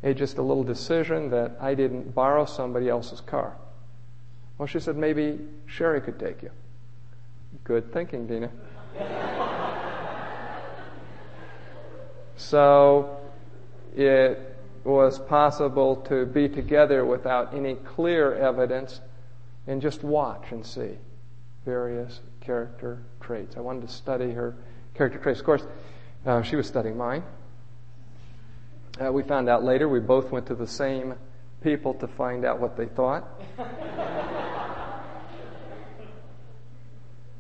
a 0.03 0.14
just 0.14 0.38
a 0.38 0.42
little 0.42 0.64
decision 0.64 1.31
that 1.31 1.57
I 1.61 1.74
didn't 1.74 2.14
borrow 2.14 2.44
somebody 2.44 2.88
else's 2.88 3.20
car. 3.20 3.57
Well, 4.59 4.66
she 4.66 4.81
said 4.81 4.96
maybe 4.96 5.40
Sherry 5.66 6.00
could 6.00 6.18
take 6.18 6.42
you. 6.42 6.50
Good 7.64 7.92
thinking, 7.92 8.27
Dina. 8.27 8.50
so 12.37 13.18
it 13.96 14.57
was 14.85 15.18
possible 15.18 15.96
to 15.96 16.27
be 16.27 16.48
together 16.48 17.05
without 17.05 17.55
any 17.55 17.74
clear 17.74 18.35
evidence 18.35 19.00
and 19.66 19.81
just 19.81 20.03
watch 20.03 20.44
and 20.50 20.64
see 20.64 20.98
various 21.64 22.20
character 22.44 23.02
traits. 23.20 23.57
I 23.57 23.61
wanted 23.61 23.88
to 23.88 23.92
study 23.92 24.33
her 24.33 24.54
character 24.94 25.18
traits. 25.18 25.40
Of 25.40 25.46
course, 25.46 25.66
uh, 26.26 26.42
she 26.42 26.57
was 26.57 26.66
studying 26.66 26.96
mine. 26.96 27.22
Uh, 29.02 29.11
we 29.12 29.22
found 29.22 29.48
out 29.48 29.64
later 29.64 29.88
we 29.88 30.00
both 30.00 30.30
went 30.30 30.46
to 30.46 30.54
the 30.54 30.66
same 30.66 31.14
people 31.62 31.94
to 31.94 32.07
find 32.07 32.44
out 32.44 32.61
what 32.61 32.76
they 32.76 32.87
thought. 32.87 33.24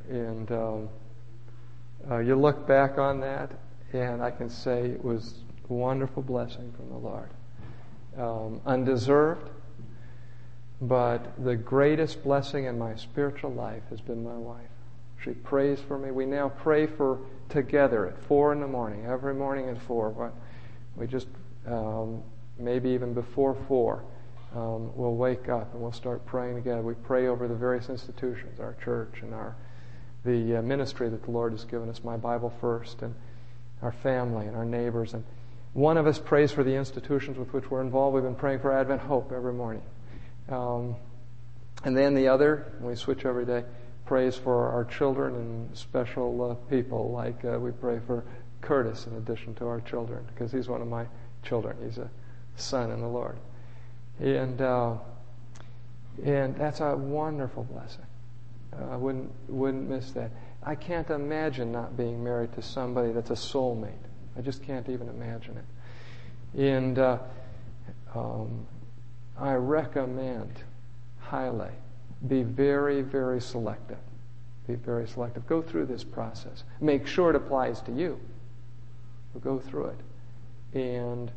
and 0.08 0.50
um, 0.50 0.88
uh, 2.10 2.18
you 2.18 2.34
look 2.34 2.66
back 2.66 2.98
on 2.98 3.20
that, 3.20 3.52
and 3.92 4.22
I 4.22 4.30
can 4.30 4.50
say 4.50 4.86
it 4.86 5.04
was 5.04 5.34
a 5.70 5.72
wonderful 5.72 6.22
blessing 6.22 6.72
from 6.76 6.88
the 6.88 6.96
Lord. 6.96 7.30
Um, 8.18 8.60
undeserved, 8.66 9.50
but 10.80 11.44
the 11.44 11.56
greatest 11.56 12.22
blessing 12.24 12.64
in 12.64 12.78
my 12.78 12.96
spiritual 12.96 13.52
life 13.52 13.82
has 13.90 14.00
been 14.00 14.24
my 14.24 14.36
wife. 14.36 14.68
She 15.24 15.30
prays 15.30 15.80
for 15.80 15.98
me. 15.98 16.10
We 16.10 16.26
now 16.26 16.50
pray 16.50 16.86
for 16.86 17.18
together 17.48 18.06
at 18.06 18.18
four 18.18 18.52
in 18.52 18.60
the 18.60 18.66
morning, 18.66 19.06
every 19.06 19.34
morning 19.34 19.68
at 19.68 19.80
four. 19.82 20.10
But 20.10 20.34
we 20.96 21.06
just 21.06 21.28
um, 21.66 22.22
maybe 22.58 22.90
even 22.90 23.14
before 23.14 23.56
four, 23.66 24.04
um, 24.54 24.94
we'll 24.94 25.14
wake 25.16 25.48
up 25.48 25.72
and 25.72 25.82
we'll 25.82 25.92
start 25.92 26.24
praying 26.26 26.56
together. 26.56 26.82
We 26.82 26.94
pray 26.94 27.26
over 27.28 27.48
the 27.48 27.54
various 27.54 27.88
institutions, 27.88 28.60
our 28.60 28.76
church 28.84 29.22
and 29.22 29.34
our 29.34 29.56
the 30.24 30.58
uh, 30.58 30.62
ministry 30.62 31.10
that 31.10 31.22
the 31.22 31.30
Lord 31.30 31.52
has 31.52 31.64
given 31.64 31.90
us, 31.90 32.02
my 32.02 32.16
Bible 32.16 32.52
first, 32.60 33.02
and 33.02 33.14
our 33.82 33.92
family 33.92 34.46
and 34.46 34.56
our 34.56 34.64
neighbors. 34.64 35.12
And 35.12 35.22
one 35.74 35.98
of 35.98 36.06
us 36.06 36.18
prays 36.18 36.50
for 36.50 36.64
the 36.64 36.74
institutions 36.74 37.36
with 37.36 37.52
which 37.52 37.70
we're 37.70 37.82
involved. 37.82 38.14
We've 38.14 38.24
been 38.24 38.34
praying 38.34 38.60
for 38.60 38.72
Advent 38.72 39.02
Hope 39.02 39.32
every 39.32 39.52
morning. 39.52 39.82
Um, 40.48 40.96
and 41.84 41.94
then 41.94 42.14
the 42.14 42.28
other, 42.28 42.72
we 42.80 42.94
switch 42.94 43.26
every 43.26 43.44
day, 43.44 43.64
prays 44.06 44.36
for 44.36 44.68
our 44.68 44.84
children 44.84 45.34
and 45.34 45.76
special 45.76 46.50
uh, 46.50 46.54
people, 46.70 47.10
like 47.10 47.44
uh, 47.44 47.58
we 47.58 47.70
pray 47.70 48.00
for 48.06 48.24
Curtis 48.60 49.06
in 49.06 49.16
addition 49.16 49.54
to 49.56 49.66
our 49.66 49.80
children, 49.80 50.24
because 50.34 50.52
he's 50.52 50.68
one 50.68 50.82
of 50.82 50.88
my 50.88 51.06
children. 51.42 51.76
He's 51.84 51.98
a 51.98 52.10
son 52.56 52.90
in 52.90 53.00
the 53.00 53.08
Lord. 53.08 53.36
And, 54.20 54.60
uh, 54.60 54.94
and 56.24 56.56
that's 56.56 56.80
a 56.80 56.96
wonderful 56.96 57.64
blessing. 57.64 58.06
Uh, 58.72 58.92
I 58.92 58.96
wouldn't, 58.96 59.30
wouldn't 59.48 59.88
miss 59.88 60.12
that. 60.12 60.30
I 60.62 60.74
can't 60.74 61.10
imagine 61.10 61.72
not 61.72 61.96
being 61.96 62.22
married 62.22 62.52
to 62.54 62.62
somebody 62.62 63.12
that's 63.12 63.30
a 63.30 63.34
soulmate. 63.34 63.92
I 64.36 64.40
just 64.40 64.62
can't 64.62 64.88
even 64.88 65.08
imagine 65.08 65.58
it. 65.58 66.60
And 66.60 66.98
uh, 66.98 67.18
um, 68.14 68.66
I 69.38 69.54
recommend 69.54 70.52
highly 71.18 71.70
be 72.28 72.42
very, 72.42 73.02
very 73.02 73.40
selective. 73.40 73.98
Be 74.66 74.74
very 74.74 75.06
selective. 75.06 75.46
Go 75.46 75.60
through 75.62 75.86
this 75.86 76.04
process. 76.04 76.64
Make 76.80 77.06
sure 77.06 77.30
it 77.30 77.36
applies 77.36 77.80
to 77.82 77.92
you. 77.92 78.18
But 79.32 79.42
go 79.42 79.58
through 79.58 79.86
it. 79.86 80.78
And 80.78 81.30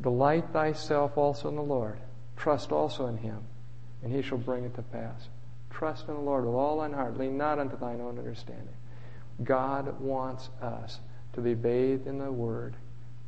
delight 0.00 0.44
thyself 0.52 1.16
also 1.16 1.48
in 1.48 1.56
the 1.56 1.62
Lord. 1.62 1.98
Trust 2.36 2.72
also 2.72 3.06
in 3.06 3.16
him, 3.16 3.42
and 4.02 4.12
he 4.12 4.22
shall 4.22 4.38
bring 4.38 4.64
it 4.64 4.74
to 4.76 4.82
pass. 4.82 5.28
Trust 5.70 6.08
in 6.08 6.14
the 6.14 6.20
Lord 6.20 6.44
with 6.44 6.54
all 6.54 6.80
thine 6.80 6.92
heart. 6.92 7.18
Lean 7.18 7.36
not 7.36 7.58
unto 7.58 7.78
thine 7.78 8.00
own 8.00 8.18
understanding. 8.18 8.74
God 9.42 9.98
wants 10.00 10.48
us 10.60 11.00
to 11.32 11.40
be 11.40 11.54
bathed 11.54 12.06
in 12.06 12.18
the 12.18 12.30
Word 12.30 12.74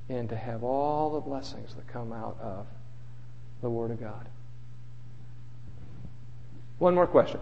and 0.08 0.28
to 0.28 0.36
have 0.36 0.62
all 0.62 1.12
the 1.12 1.20
blessings 1.20 1.74
that 1.74 1.86
come 1.88 2.12
out 2.12 2.38
of 2.40 2.66
the 3.62 3.70
Word 3.70 3.90
of 3.90 4.00
God. 4.00 4.28
One 6.82 6.96
more 6.96 7.06
question. 7.06 7.38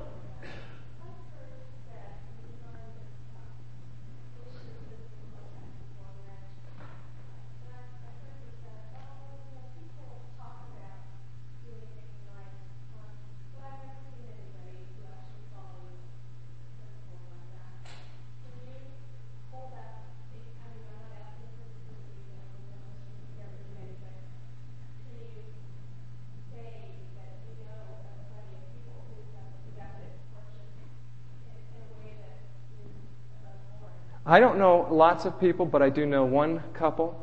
I 34.31 34.39
don't 34.39 34.59
know 34.59 34.87
lots 34.93 35.25
of 35.25 35.41
people, 35.41 35.67
but 35.67 35.83
I 35.83 35.91
do 35.91 36.07
know 36.07 36.25
one 36.25 36.63
couple 36.73 37.19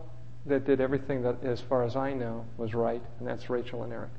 that 0.46 0.66
did 0.66 0.82
everything 0.82 1.22
that, 1.22 1.42
as 1.42 1.62
far 1.62 1.86
as 1.86 1.96
I 1.96 2.12
know, 2.12 2.46
was 2.58 2.74
right, 2.74 3.02
and 3.20 3.28
that's 3.28 3.50
Rachel 3.50 3.84
and 3.84 3.94
Eric. 3.94 4.10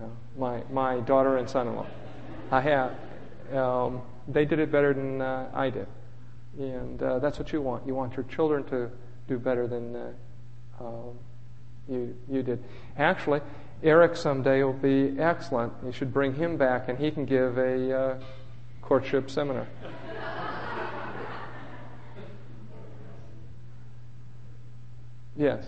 Uh, 0.00 0.06
my 0.38 0.62
my 0.70 1.00
daughter 1.00 1.36
and 1.36 1.48
son-in-law. 1.50 1.86
I 2.50 2.62
have. 2.62 2.96
Um, 3.52 4.00
they 4.26 4.46
did 4.46 4.58
it 4.58 4.72
better 4.72 4.94
than 4.94 5.20
uh, 5.20 5.50
I 5.52 5.68
did, 5.68 5.86
and 6.58 7.02
uh, 7.02 7.18
that's 7.18 7.38
what 7.38 7.52
you 7.52 7.60
want. 7.60 7.86
You 7.86 7.94
want 7.94 8.16
your 8.16 8.24
children 8.24 8.64
to 8.70 8.90
do 9.28 9.38
better 9.38 9.66
than 9.66 9.94
uh, 9.94 10.12
um, 10.80 11.18
you 11.90 12.16
you 12.26 12.42
did. 12.42 12.64
Actually, 12.96 13.42
Eric 13.82 14.16
someday 14.16 14.62
will 14.62 14.72
be 14.72 15.14
excellent. 15.18 15.74
You 15.84 15.92
should 15.92 16.14
bring 16.14 16.34
him 16.34 16.56
back, 16.56 16.88
and 16.88 16.98
he 16.98 17.10
can 17.10 17.26
give 17.26 17.58
a 17.58 17.94
uh, 17.94 18.20
courtship 18.80 19.30
seminar. 19.30 19.66
Yes. 25.40 25.64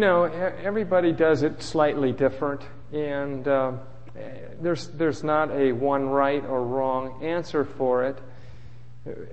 Know, 0.00 0.24
everybody 0.24 1.12
does 1.12 1.42
it 1.42 1.62
slightly 1.62 2.12
different, 2.12 2.62
and 2.92 3.46
uh, 3.46 3.72
there's 4.60 4.88
there's 4.88 5.22
not 5.22 5.50
a 5.50 5.72
one 5.72 6.08
right 6.08 6.44
or 6.44 6.64
wrong 6.64 7.22
answer 7.24 7.64
for 7.64 8.04
it. 8.04 8.18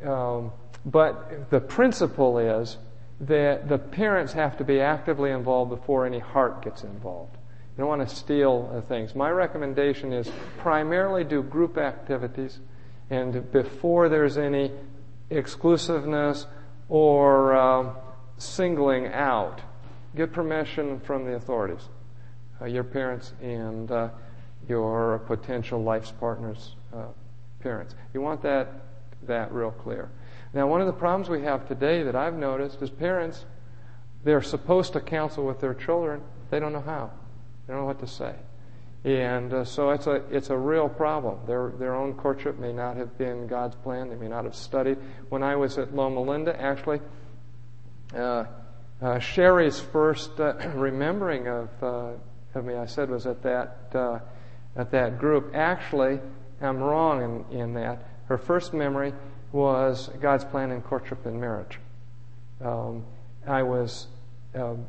Um, 0.08 0.52
but 0.86 1.50
the 1.50 1.60
principle 1.60 2.40
is 2.40 2.78
that 3.22 3.68
the 3.68 3.78
parents 3.78 4.34
have 4.34 4.58
to 4.58 4.64
be 4.64 4.80
actively 4.80 5.32
involved 5.32 5.72
before 5.72 6.06
any 6.06 6.20
heart 6.20 6.62
gets 6.62 6.84
involved. 6.84 7.36
You 7.36 7.82
don't 7.82 7.90
want 7.90 8.08
to 8.08 8.16
steal 8.16 8.72
uh, 8.74 8.82
things. 8.82 9.16
My 9.16 9.30
recommendation 9.30 10.14
is 10.14 10.32
primarily 10.60 11.24
do 11.24 11.44
group 11.44 11.78
activities, 11.78 12.60
and 13.10 13.52
before 13.52 14.08
there's 14.10 14.38
any 14.38 14.72
exclusiveness 15.30 16.46
or 16.90 17.56
uh, 17.56 17.94
singling 18.38 19.08
out. 19.08 19.62
Get 20.18 20.34
permission 20.34 21.00
from 21.02 21.26
the 21.26 21.36
authorities, 21.36 21.90
uh, 22.60 22.66
your 22.66 22.84
parents 22.84 23.34
and 23.40 23.92
uh, 23.92 24.10
your 24.68 25.20
potential 25.28 25.84
life's 25.84 26.10
partner's 26.10 26.76
uh, 26.92 27.04
parents. 27.60 27.94
You 28.16 28.22
want 28.22 28.42
that 28.42 28.68
that 29.28 29.52
real 29.52 29.70
clear. 29.70 30.10
Now, 30.56 30.66
one 30.66 30.82
of 30.82 30.88
the 30.88 30.94
problems 30.94 31.30
we 31.30 31.44
have 31.44 31.68
today 31.68 32.02
that 32.02 32.16
I've 32.16 32.34
noticed 32.34 32.82
is 32.82 32.90
parents, 32.90 33.46
they're 34.24 34.42
supposed 34.42 34.94
to 34.94 35.02
counsel 35.02 35.46
with 35.46 35.60
their 35.60 35.76
children, 35.76 36.24
they 36.50 36.60
don't 36.60 36.74
know 36.74 36.82
how. 36.82 37.12
They 37.68 37.74
don't 37.74 37.84
know 37.84 37.88
what 37.88 38.00
to 38.00 38.08
say. 38.08 38.34
And 39.04 39.54
uh, 39.54 39.66
so 39.66 39.92
it's 39.92 40.08
a, 40.08 40.24
it's 40.32 40.50
a 40.50 40.58
real 40.58 40.90
problem. 40.90 41.42
Their, 41.46 41.74
their 41.78 41.94
own 41.94 42.16
courtship 42.16 42.58
may 42.58 42.74
not 42.74 42.98
have 42.98 43.20
been 43.20 43.46
God's 43.46 43.76
plan. 43.76 44.10
They 44.10 44.16
may 44.16 44.30
not 44.30 44.46
have 44.46 44.56
studied. 44.56 44.98
When 45.30 45.44
I 45.44 45.56
was 45.56 45.78
at 45.78 45.96
Loma 45.96 46.22
Linda, 46.22 46.60
actually, 46.60 47.02
uh, 48.16 48.46
uh, 49.02 49.20
Sherry's 49.20 49.80
first 49.80 50.40
uh, 50.40 50.56
remembering 50.76 51.48
of, 51.48 51.70
uh, 51.82 52.12
of 52.56 52.66
me, 52.66 52.76
I 52.76 52.86
said, 52.86 53.10
was 53.10 53.28
at 53.28 53.44
that, 53.44 53.92
uh, 53.94 54.20
at 54.76 54.92
that 54.92 55.20
group. 55.20 55.52
Actually, 55.54 56.20
I'm 56.62 56.78
wrong 56.78 57.46
in, 57.52 57.60
in 57.60 57.74
that. 57.76 58.04
Her 58.26 58.38
first 58.38 58.74
memory 58.74 59.14
was 59.52 60.10
God's 60.20 60.44
plan 60.44 60.72
in 60.72 60.82
courtship 60.82 61.26
and 61.26 61.40
marriage. 61.40 61.80
Um, 62.62 63.06
I 63.46 63.64
was 63.64 64.08
um, 64.56 64.86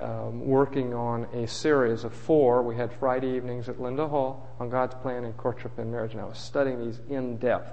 um, 0.00 0.44
working 0.44 0.94
on 0.94 1.24
a 1.32 1.46
series 1.46 2.04
of 2.04 2.12
four. 2.12 2.62
We 2.62 2.76
had 2.76 2.92
Friday 2.92 3.36
evenings 3.36 3.68
at 3.68 3.80
Linda 3.80 4.08
Hall 4.08 4.48
on 4.58 4.70
God's 4.70 4.94
plan 4.96 5.24
in 5.24 5.32
courtship 5.34 5.78
and 5.78 5.92
marriage, 5.92 6.12
and 6.12 6.20
I 6.20 6.24
was 6.24 6.38
studying 6.38 6.84
these 6.84 7.00
in 7.08 7.36
depth, 7.36 7.70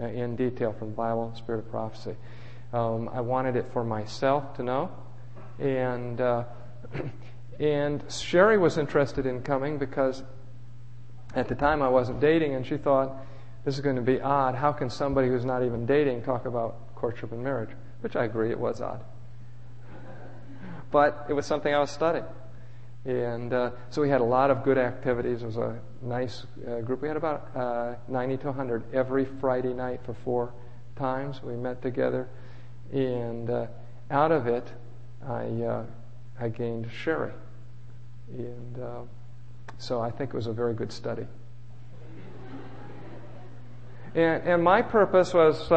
uh, 0.00 0.06
in 0.06 0.36
detail 0.36 0.72
from 0.72 0.92
Bible, 0.92 1.32
Spirit 1.36 1.60
of 1.60 1.70
Prophecy. 1.70 2.14
Um, 2.72 3.10
I 3.12 3.20
wanted 3.20 3.56
it 3.56 3.66
for 3.72 3.84
myself 3.84 4.54
to 4.56 4.62
know, 4.62 4.90
and 5.58 6.20
uh, 6.20 6.44
and 7.60 8.02
Sherry 8.10 8.58
was 8.58 8.78
interested 8.78 9.26
in 9.26 9.42
coming 9.42 9.78
because 9.78 10.22
at 11.34 11.48
the 11.48 11.54
time 11.54 11.82
I 11.82 11.88
wasn't 11.88 12.20
dating, 12.20 12.54
and 12.54 12.66
she 12.66 12.76
thought 12.76 13.14
this 13.64 13.74
is 13.74 13.80
going 13.80 13.96
to 13.96 14.02
be 14.02 14.20
odd. 14.20 14.54
How 14.54 14.72
can 14.72 14.90
somebody 14.90 15.28
who's 15.28 15.44
not 15.44 15.62
even 15.62 15.86
dating 15.86 16.22
talk 16.22 16.46
about 16.46 16.94
courtship 16.94 17.32
and 17.32 17.42
marriage? 17.42 17.70
Which 18.00 18.16
I 18.16 18.24
agree, 18.24 18.50
it 18.50 18.58
was 18.58 18.80
odd 18.80 19.04
but 20.92 21.26
it 21.28 21.32
was 21.32 21.46
something 21.46 21.74
I 21.74 21.80
was 21.80 21.90
studying. 21.90 22.26
And 23.04 23.52
uh, 23.52 23.70
so 23.90 24.00
we 24.00 24.08
had 24.08 24.20
a 24.20 24.24
lot 24.24 24.52
of 24.52 24.62
good 24.62 24.78
activities. 24.78 25.42
It 25.42 25.46
was 25.46 25.56
a 25.56 25.80
nice 26.02 26.46
uh, 26.68 26.82
group. 26.82 27.02
We 27.02 27.08
had 27.08 27.16
about 27.16 27.50
uh, 27.56 27.94
90 28.06 28.36
to 28.36 28.46
100 28.48 28.94
every 28.94 29.24
Friday 29.24 29.72
night 29.72 30.00
for 30.04 30.14
four 30.14 30.54
times. 30.94 31.42
We 31.42 31.56
met 31.56 31.82
together. 31.82 32.28
And 32.92 33.48
uh, 33.48 33.66
out 34.10 34.32
of 34.32 34.46
it, 34.46 34.66
I, 35.26 35.44
uh, 35.44 35.84
I 36.38 36.48
gained 36.48 36.88
Sherry. 36.92 37.32
And 38.30 38.78
uh, 38.78 39.00
so 39.78 40.00
I 40.00 40.10
think 40.10 40.30
it 40.30 40.36
was 40.36 40.46
a 40.46 40.52
very 40.52 40.74
good 40.74 40.92
study. 40.92 41.26
And, 44.14 44.42
and 44.44 44.62
my 44.62 44.82
purpose 44.82 45.32
was 45.32 45.68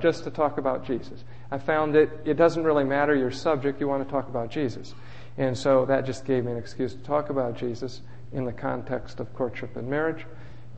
just 0.00 0.24
to 0.24 0.30
talk 0.30 0.56
about 0.56 0.86
Jesus. 0.86 1.24
I 1.50 1.58
found 1.58 1.94
that 1.94 2.08
it 2.24 2.34
doesn't 2.34 2.64
really 2.64 2.84
matter 2.84 3.14
your 3.14 3.30
subject, 3.30 3.78
you 3.78 3.86
want 3.86 4.06
to 4.06 4.10
talk 4.10 4.28
about 4.28 4.50
Jesus. 4.50 4.94
And 5.36 5.56
so 5.56 5.84
that 5.86 6.06
just 6.06 6.24
gave 6.24 6.44
me 6.44 6.52
an 6.52 6.58
excuse 6.58 6.94
to 6.94 7.00
talk 7.00 7.28
about 7.28 7.56
Jesus 7.56 8.00
in 8.32 8.46
the 8.46 8.52
context 8.52 9.20
of 9.20 9.32
courtship 9.34 9.76
and 9.76 9.88
marriage. 9.88 10.24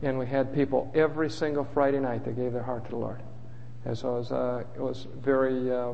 And 0.01 0.19
we 0.19 0.27
had 0.27 0.53
people 0.53 0.91
every 0.93 1.29
single 1.29 1.63
Friday 1.73 1.99
night 1.99 2.25
that 2.25 2.35
gave 2.35 2.51
their 2.51 2.63
heart 2.63 2.83
to 2.85 2.91
the 2.91 2.97
Lord. 2.97 3.21
And 3.85 3.97
so 3.97 4.15
I 4.15 4.17
was, 4.17 4.31
uh, 4.31 4.63
it 4.75 4.81
was 4.81 5.07
very, 5.17 5.71
uh, 5.71 5.93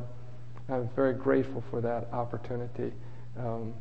I'm 0.68 0.88
very 0.96 1.12
grateful 1.12 1.62
for 1.70 1.80
that 1.82 2.08
opportunity. 2.12 2.92
Um, 3.38 3.74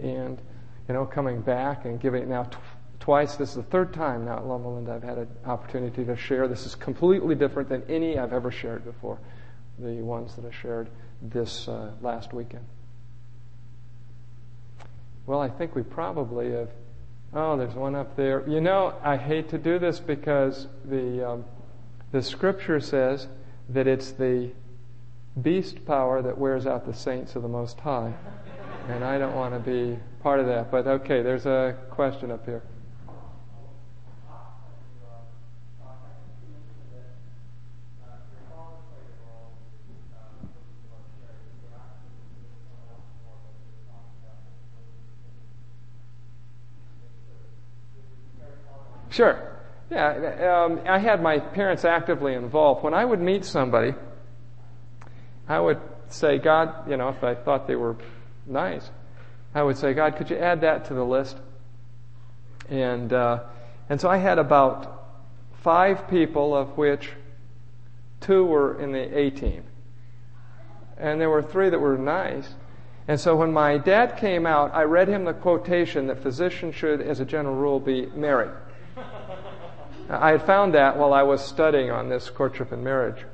and, 0.00 0.40
you 0.88 0.94
know, 0.94 1.06
coming 1.06 1.40
back 1.40 1.84
and 1.84 2.00
giving 2.00 2.22
it 2.22 2.28
now 2.28 2.50
twice, 2.98 3.36
this 3.36 3.50
is 3.50 3.56
the 3.56 3.62
third 3.64 3.92
time 3.92 4.24
now 4.24 4.38
at 4.38 4.46
Loma 4.46 4.74
Linda 4.74 4.94
I've 4.94 5.02
had 5.02 5.18
an 5.18 5.28
opportunity 5.46 6.04
to 6.04 6.16
share. 6.16 6.48
This 6.48 6.66
is 6.66 6.74
completely 6.74 7.34
different 7.34 7.68
than 7.68 7.82
any 7.88 8.18
I've 8.18 8.32
ever 8.32 8.50
shared 8.50 8.84
before 8.84 9.18
the 9.78 10.02
ones 10.02 10.34
that 10.36 10.44
I 10.44 10.50
shared 10.50 10.88
this 11.20 11.68
uh, 11.68 11.92
last 12.00 12.32
weekend. 12.32 12.64
Well, 15.26 15.40
I 15.40 15.48
think 15.48 15.74
we 15.76 15.82
probably 15.82 16.50
have. 16.50 16.70
Oh, 17.32 17.56
there's 17.56 17.74
one 17.74 17.94
up 17.94 18.16
there. 18.16 18.46
You 18.48 18.60
know, 18.60 18.94
I 19.02 19.16
hate 19.16 19.48
to 19.50 19.58
do 19.58 19.78
this 19.78 20.00
because 20.00 20.66
the 20.84 21.30
um, 21.30 21.44
the 22.12 22.22
scripture 22.22 22.78
says 22.78 23.26
that 23.70 23.86
it's 23.86 24.12
the 24.12 24.50
beast 25.40 25.84
power 25.86 26.20
that 26.20 26.36
wears 26.36 26.66
out 26.66 26.86
the 26.86 26.92
saints 26.92 27.34
of 27.34 27.42
the 27.42 27.48
Most 27.48 27.80
High, 27.80 28.12
and 28.88 29.02
I 29.02 29.18
don't 29.18 29.34
want 29.34 29.54
to 29.54 29.60
be 29.60 29.98
part 30.22 30.38
of 30.38 30.46
that. 30.46 30.70
But 30.70 30.86
okay, 30.86 31.22
there's 31.22 31.46
a 31.46 31.76
question 31.90 32.30
up 32.30 32.44
here. 32.44 32.62
Sure. 49.10 49.51
Yeah, 49.92 50.64
um, 50.64 50.80
I 50.86 50.98
had 50.98 51.22
my 51.22 51.38
parents 51.38 51.84
actively 51.84 52.32
involved. 52.32 52.82
When 52.82 52.94
I 52.94 53.04
would 53.04 53.20
meet 53.20 53.44
somebody, 53.44 53.92
I 55.46 55.60
would 55.60 55.80
say, 56.08 56.38
God, 56.38 56.88
you 56.88 56.96
know, 56.96 57.10
if 57.10 57.22
I 57.22 57.34
thought 57.34 57.66
they 57.66 57.76
were 57.76 57.96
nice, 58.46 58.90
I 59.54 59.62
would 59.62 59.76
say, 59.76 59.92
God, 59.92 60.16
could 60.16 60.30
you 60.30 60.38
add 60.38 60.62
that 60.62 60.86
to 60.86 60.94
the 60.94 61.04
list? 61.04 61.36
And 62.70 63.12
uh, 63.12 63.40
and 63.90 64.00
so 64.00 64.08
I 64.08 64.16
had 64.16 64.38
about 64.38 65.10
five 65.60 66.08
people, 66.08 66.56
of 66.56 66.78
which 66.78 67.10
two 68.22 68.46
were 68.46 68.80
in 68.80 68.92
the 68.92 69.18
A 69.18 69.28
team, 69.28 69.64
and 70.96 71.20
there 71.20 71.28
were 71.28 71.42
three 71.42 71.68
that 71.68 71.78
were 71.78 71.98
nice. 71.98 72.48
And 73.08 73.20
so 73.20 73.36
when 73.36 73.52
my 73.52 73.76
dad 73.76 74.16
came 74.16 74.46
out, 74.46 74.74
I 74.74 74.84
read 74.84 75.08
him 75.08 75.26
the 75.26 75.34
quotation 75.34 76.06
that 76.06 76.22
physicians 76.22 76.74
should, 76.74 77.02
as 77.02 77.20
a 77.20 77.26
general 77.26 77.56
rule, 77.56 77.78
be 77.78 78.06
married. 78.06 78.52
I 80.08 80.30
had 80.32 80.42
found 80.42 80.74
that 80.74 80.96
while 80.96 81.12
I 81.12 81.22
was 81.22 81.44
studying 81.44 81.90
on 81.90 82.08
this 82.08 82.30
courtship 82.30 82.72
and 82.72 82.82
marriage. 82.82 83.24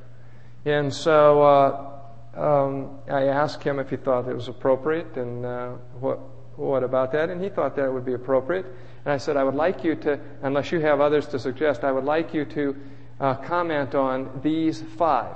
And 0.64 0.92
so 0.92 1.42
uh, 1.42 2.40
um, 2.40 2.98
I 3.10 3.24
asked 3.24 3.62
him 3.62 3.78
if 3.78 3.90
he 3.90 3.96
thought 3.96 4.28
it 4.28 4.34
was 4.34 4.48
appropriate 4.48 5.16
and 5.16 5.44
uh, 5.44 5.68
what, 5.98 6.20
what 6.56 6.82
about 6.82 7.12
that. 7.12 7.30
And 7.30 7.42
he 7.42 7.48
thought 7.48 7.76
that 7.76 7.86
it 7.86 7.92
would 7.92 8.04
be 8.04 8.14
appropriate. 8.14 8.66
And 9.04 9.12
I 9.12 9.16
said, 9.16 9.36
I 9.36 9.44
would 9.44 9.54
like 9.54 9.84
you 9.84 9.94
to, 9.96 10.20
unless 10.42 10.70
you 10.70 10.80
have 10.80 11.00
others 11.00 11.26
to 11.28 11.38
suggest, 11.38 11.84
I 11.84 11.92
would 11.92 12.04
like 12.04 12.34
you 12.34 12.44
to 12.44 12.76
uh, 13.20 13.34
comment 13.34 13.94
on 13.94 14.40
these 14.42 14.82
five. 14.96 15.34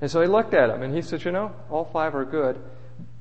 And 0.00 0.10
so 0.10 0.20
he 0.22 0.26
looked 0.26 0.54
at 0.54 0.68
them 0.68 0.82
and 0.82 0.94
he 0.94 1.02
said, 1.02 1.24
You 1.24 1.32
know, 1.32 1.54
all 1.70 1.84
five 1.84 2.14
are 2.14 2.24
good. 2.24 2.58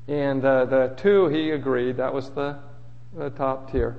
And 0.08 0.43
uh, 0.43 0.65
the 0.65 0.93
two, 0.97 1.28
he 1.28 1.52
agreed, 1.52 1.97
that 1.97 2.13
was 2.13 2.30
the, 2.32 2.58
the 3.15 3.30
top 3.32 3.71
tier. 3.71 3.97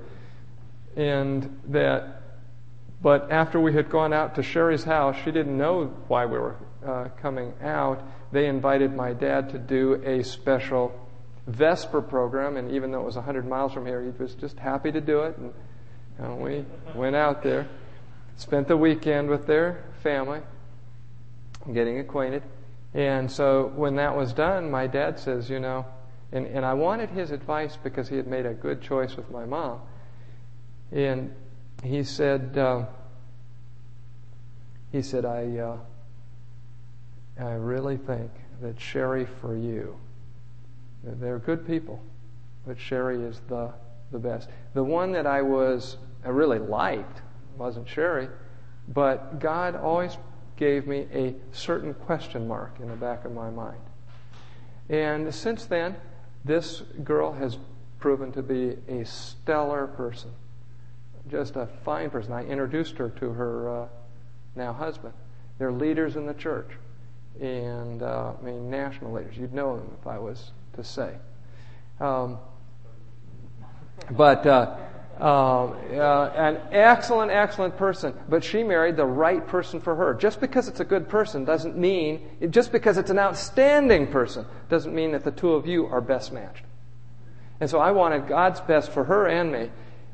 And 0.96 1.60
that 1.68 2.19
but 3.02 3.30
after 3.30 3.58
we 3.60 3.72
had 3.72 3.88
gone 3.88 4.12
out 4.12 4.34
to 4.34 4.42
Sherry's 4.42 4.84
house, 4.84 5.16
she 5.24 5.30
didn't 5.30 5.56
know 5.56 5.86
why 6.08 6.26
we 6.26 6.38
were 6.38 6.56
uh, 6.86 7.08
coming 7.20 7.54
out. 7.62 8.02
They 8.32 8.46
invited 8.46 8.94
my 8.94 9.12
dad 9.14 9.50
to 9.50 9.58
do 9.58 9.94
a 10.04 10.22
special 10.22 10.92
Vesper 11.46 12.02
program, 12.02 12.56
and 12.56 12.70
even 12.72 12.90
though 12.90 13.00
it 13.00 13.06
was 13.06 13.16
100 13.16 13.48
miles 13.48 13.72
from 13.72 13.86
here, 13.86 14.02
he 14.02 14.10
was 14.22 14.34
just 14.34 14.58
happy 14.58 14.92
to 14.92 15.00
do 15.00 15.20
it. 15.20 15.36
And, 15.38 15.52
and 16.18 16.40
we 16.40 16.64
went 16.94 17.16
out 17.16 17.42
there, 17.42 17.68
spent 18.36 18.68
the 18.68 18.76
weekend 18.76 19.30
with 19.30 19.46
their 19.46 19.84
family, 20.02 20.40
getting 21.72 21.98
acquainted. 21.98 22.42
And 22.92 23.30
so 23.30 23.72
when 23.74 23.96
that 23.96 24.14
was 24.14 24.32
done, 24.32 24.70
my 24.70 24.86
dad 24.86 25.18
says, 25.18 25.48
you 25.48 25.60
know, 25.60 25.86
and, 26.32 26.46
and 26.46 26.64
I 26.64 26.74
wanted 26.74 27.10
his 27.10 27.30
advice 27.30 27.78
because 27.82 28.08
he 28.08 28.16
had 28.16 28.26
made 28.26 28.46
a 28.46 28.54
good 28.54 28.82
choice 28.82 29.16
with 29.16 29.30
my 29.30 29.46
mom. 29.46 29.80
And 30.92 31.34
he 31.82 32.04
said, 32.04 32.56
uh, 32.58 32.84
he 34.92 35.02
said, 35.02 35.24
I, 35.24 35.58
uh, 35.58 35.76
I 37.38 37.52
really 37.52 37.96
think 37.96 38.30
that 38.60 38.78
Sherry 38.80 39.26
for 39.40 39.56
you, 39.56 39.96
they're 41.02 41.38
good 41.38 41.66
people, 41.66 42.02
but 42.66 42.78
Sherry 42.78 43.22
is 43.22 43.40
the, 43.48 43.72
the 44.12 44.18
best. 44.18 44.50
The 44.74 44.84
one 44.84 45.12
that 45.12 45.26
I 45.26 45.40
was, 45.40 45.96
I 46.24 46.28
really 46.28 46.58
liked 46.58 47.22
wasn't 47.56 47.88
Sherry, 47.88 48.28
but 48.88 49.38
God 49.38 49.74
always 49.74 50.18
gave 50.56 50.86
me 50.86 51.06
a 51.14 51.34
certain 51.52 51.94
question 51.94 52.46
mark 52.46 52.78
in 52.80 52.88
the 52.88 52.96
back 52.96 53.24
of 53.24 53.32
my 53.32 53.48
mind. 53.48 53.80
And 54.90 55.34
since 55.34 55.64
then, 55.64 55.96
this 56.44 56.82
girl 57.04 57.32
has 57.32 57.56
proven 57.98 58.32
to 58.32 58.42
be 58.42 58.76
a 58.88 59.04
stellar 59.04 59.86
person 59.86 60.30
just 61.28 61.56
a 61.56 61.66
fine 61.84 62.10
person. 62.10 62.32
I 62.32 62.44
introduced 62.44 62.96
her 62.98 63.10
to 63.10 63.30
her 63.30 63.82
uh, 63.82 63.88
now 64.56 64.72
husband. 64.72 65.14
They're 65.58 65.72
leaders 65.72 66.16
in 66.16 66.26
the 66.26 66.34
church. 66.34 66.70
and 67.40 68.02
uh, 68.02 68.32
I 68.40 68.44
mean 68.44 68.70
national 68.70 69.12
leaders. 69.12 69.36
You'd 69.36 69.54
know 69.54 69.76
them 69.76 69.96
if 70.00 70.06
I 70.06 70.18
was 70.18 70.52
to 70.74 70.84
say. 70.84 71.14
Um, 72.00 72.38
but 74.10 74.46
uh, 74.46 74.76
uh, 75.20 76.32
an 76.34 76.58
excellent, 76.72 77.30
excellent 77.30 77.76
person. 77.76 78.14
But 78.28 78.42
she 78.42 78.62
married 78.62 78.96
the 78.96 79.04
right 79.04 79.46
person 79.46 79.80
for 79.80 79.94
her. 79.94 80.14
Just 80.14 80.40
because 80.40 80.68
it's 80.68 80.80
a 80.80 80.84
good 80.84 81.08
person 81.08 81.44
doesn't 81.44 81.76
mean, 81.76 82.26
just 82.50 82.72
because 82.72 82.96
it's 82.96 83.10
an 83.10 83.18
outstanding 83.18 84.06
person 84.06 84.46
doesn't 84.68 84.94
mean 84.94 85.12
that 85.12 85.24
the 85.24 85.30
two 85.30 85.52
of 85.52 85.66
you 85.66 85.86
are 85.86 86.00
best 86.00 86.32
matched. 86.32 86.64
And 87.60 87.68
so 87.68 87.78
I 87.78 87.90
wanted 87.90 88.26
God's 88.26 88.60
best 88.62 88.90
for 88.90 89.04
her 89.04 89.26
and 89.28 89.52
me. 89.52 89.70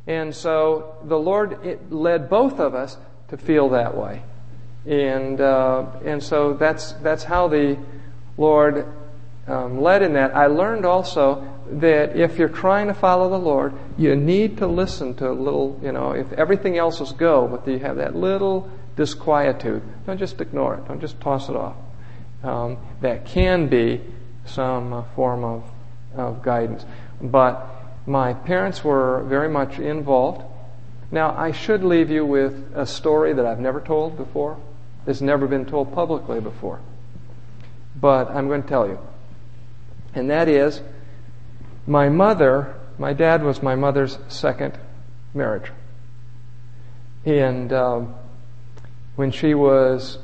And 0.06 0.34
so 0.34 0.96
the 1.04 1.18
Lord 1.18 1.90
led 1.90 2.30
both 2.30 2.60
of 2.60 2.74
us 2.74 2.96
to 3.28 3.36
feel 3.36 3.70
that 3.70 3.96
way. 3.96 4.22
And, 4.86 5.40
uh, 5.40 5.86
and 6.04 6.22
so 6.22 6.52
that's, 6.54 6.92
that's 6.92 7.24
how 7.24 7.48
the 7.48 7.76
Lord 8.38 8.86
um, 9.48 9.80
led 9.80 10.02
in 10.02 10.12
that. 10.12 10.36
I 10.36 10.46
learned 10.46 10.84
also 10.84 11.46
that 11.70 12.16
if 12.16 12.38
you're 12.38 12.48
trying 12.48 12.86
to 12.86 12.94
follow 12.94 13.28
the 13.28 13.38
Lord, 13.38 13.74
you 13.98 14.14
need 14.14 14.58
to 14.58 14.66
listen 14.68 15.14
to 15.16 15.28
a 15.28 15.32
little, 15.32 15.80
you 15.82 15.90
know, 15.90 16.12
if 16.12 16.32
everything 16.34 16.78
else 16.78 17.00
is 17.00 17.12
go, 17.12 17.48
but 17.48 17.66
you 17.66 17.80
have 17.80 17.96
that 17.96 18.14
little 18.14 18.70
disquietude, 18.94 19.82
don't 20.06 20.18
just 20.18 20.40
ignore 20.40 20.76
it. 20.76 20.86
Don't 20.86 21.00
just 21.00 21.20
toss 21.20 21.48
it 21.48 21.56
off. 21.56 21.76
Um, 22.44 22.78
that 23.00 23.26
can 23.26 23.68
be 23.68 24.00
some 24.44 24.92
uh, 24.92 25.02
form 25.16 25.42
of, 25.42 25.64
of 26.14 26.42
guidance. 26.42 26.84
But 27.20 27.75
my 28.06 28.32
parents 28.32 28.84
were 28.84 29.22
very 29.24 29.48
much 29.48 29.78
involved. 29.78 30.42
Now, 31.10 31.36
I 31.36 31.52
should 31.52 31.82
leave 31.82 32.10
you 32.10 32.24
with 32.24 32.72
a 32.74 32.86
story 32.86 33.32
that 33.32 33.44
I've 33.44 33.60
never 33.60 33.80
told 33.80 34.16
before. 34.16 34.58
It's 35.06 35.20
never 35.20 35.46
been 35.46 35.66
told 35.66 35.92
publicly 35.92 36.40
before. 36.40 36.80
But 38.00 38.30
I'm 38.30 38.48
going 38.48 38.62
to 38.62 38.68
tell 38.68 38.86
you. 38.86 38.98
And 40.14 40.30
that 40.30 40.48
is, 40.48 40.80
my 41.86 42.08
mother, 42.08 42.74
my 42.98 43.12
dad 43.12 43.42
was 43.42 43.62
my 43.62 43.74
mother's 43.74 44.18
second 44.28 44.78
marriage. 45.34 45.70
And 47.24 47.72
um, 47.72 48.14
when 49.16 49.30
she 49.30 49.54
was 49.54 50.18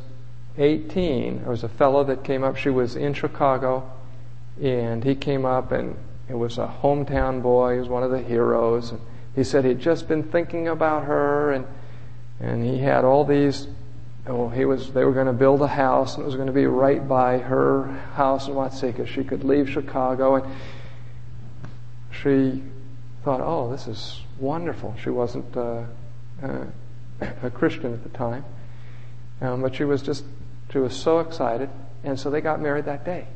18, 0.56 1.42
there 1.42 1.50
was 1.50 1.64
a 1.64 1.68
fellow 1.68 2.04
that 2.04 2.24
came 2.24 2.44
up. 2.44 2.56
She 2.56 2.70
was 2.70 2.96
in 2.96 3.14
Chicago, 3.14 3.90
and 4.60 5.02
he 5.02 5.14
came 5.14 5.44
up, 5.44 5.72
and 5.72 5.96
it 6.32 6.38
was 6.38 6.56
a 6.56 6.74
hometown 6.82 7.42
boy. 7.42 7.74
He 7.74 7.78
was 7.78 7.90
one 7.90 8.02
of 8.02 8.10
the 8.10 8.22
heroes. 8.22 8.90
And 8.90 9.00
he 9.36 9.44
said 9.44 9.66
he'd 9.66 9.80
just 9.80 10.08
been 10.08 10.22
thinking 10.22 10.66
about 10.66 11.04
her, 11.04 11.52
and 11.52 11.66
and 12.40 12.64
he 12.64 12.78
had 12.78 13.04
all 13.04 13.26
these. 13.26 13.68
Well, 14.26 14.48
he 14.48 14.64
was. 14.64 14.94
They 14.94 15.04
were 15.04 15.12
going 15.12 15.26
to 15.26 15.34
build 15.34 15.60
a 15.60 15.68
house, 15.68 16.14
and 16.14 16.22
it 16.22 16.26
was 16.26 16.36
going 16.36 16.46
to 16.46 16.52
be 16.54 16.64
right 16.64 17.06
by 17.06 17.36
her 17.36 17.84
house 18.14 18.48
in 18.48 18.54
Watseka. 18.54 19.06
She 19.06 19.24
could 19.24 19.44
leave 19.44 19.68
Chicago, 19.68 20.36
and 20.36 20.54
she 22.10 22.62
thought, 23.24 23.42
oh, 23.42 23.70
this 23.70 23.86
is 23.86 24.22
wonderful. 24.38 24.96
She 25.02 25.10
wasn't 25.10 25.54
uh, 25.54 25.84
uh, 26.42 26.64
a 27.42 27.50
Christian 27.50 27.92
at 27.92 28.02
the 28.04 28.08
time, 28.08 28.44
um, 29.42 29.60
but 29.60 29.74
she 29.74 29.84
was 29.84 30.00
just, 30.00 30.24
she 30.72 30.78
was 30.78 30.96
so 30.96 31.18
excited. 31.20 31.68
And 32.04 32.18
so 32.18 32.30
they 32.30 32.40
got 32.40 32.60
married 32.60 32.86
that 32.86 33.04
day. 33.04 33.26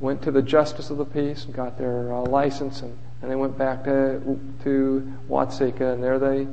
Went 0.00 0.22
to 0.22 0.30
the 0.30 0.42
justice 0.42 0.90
of 0.90 0.98
the 0.98 1.04
peace 1.04 1.44
and 1.44 1.54
got 1.54 1.76
their 1.78 2.12
uh, 2.14 2.20
license, 2.22 2.82
and, 2.82 2.96
and 3.20 3.30
they 3.30 3.36
went 3.36 3.58
back 3.58 3.84
to, 3.84 4.38
to 4.62 5.12
Watseka, 5.28 5.92
and 5.94 6.02
there 6.02 6.18
they, 6.18 6.46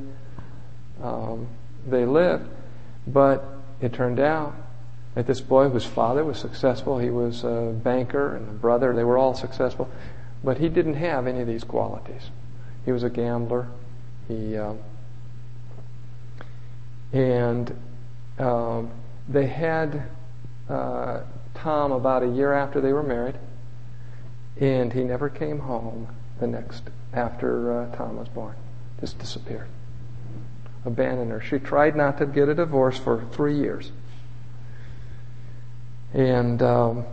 um, 1.02 1.46
they 1.86 2.04
lived. 2.04 2.48
But 3.06 3.44
it 3.80 3.92
turned 3.92 4.18
out 4.18 4.54
that 5.14 5.26
this 5.26 5.40
boy, 5.40 5.68
whose 5.68 5.86
father 5.86 6.24
was 6.24 6.38
successful, 6.38 6.98
he 6.98 7.10
was 7.10 7.44
a 7.44 7.72
banker, 7.82 8.34
and 8.34 8.48
the 8.48 8.52
brother, 8.52 8.92
they 8.94 9.04
were 9.04 9.16
all 9.16 9.34
successful. 9.34 9.88
But 10.42 10.58
he 10.58 10.68
didn't 10.68 10.94
have 10.94 11.26
any 11.26 11.40
of 11.40 11.46
these 11.46 11.64
qualities. 11.64 12.30
He 12.84 12.92
was 12.92 13.02
a 13.02 13.10
gambler. 13.10 13.68
He 14.28 14.56
uh, 14.56 14.74
and 17.12 17.76
um, 18.38 18.90
they 19.28 19.46
had 19.46 20.02
uh, 20.68 21.20
Tom 21.66 21.90
about 21.90 22.22
a 22.22 22.28
year 22.28 22.52
after 22.52 22.80
they 22.80 22.92
were 22.92 23.02
married, 23.02 23.34
and 24.60 24.92
he 24.92 25.02
never 25.02 25.28
came 25.28 25.58
home 25.58 26.06
the 26.38 26.46
next 26.46 26.84
after 27.12 27.80
uh, 27.80 27.96
Tom 27.96 28.18
was 28.18 28.28
born. 28.28 28.54
Just 29.00 29.18
disappeared. 29.18 29.66
Abandoned 30.84 31.32
her. 31.32 31.40
She 31.40 31.58
tried 31.58 31.96
not 31.96 32.18
to 32.18 32.26
get 32.26 32.48
a 32.48 32.54
divorce 32.54 32.96
for 32.98 33.24
three 33.32 33.56
years. 33.56 33.90
And, 36.14 36.62
um, 36.62 37.04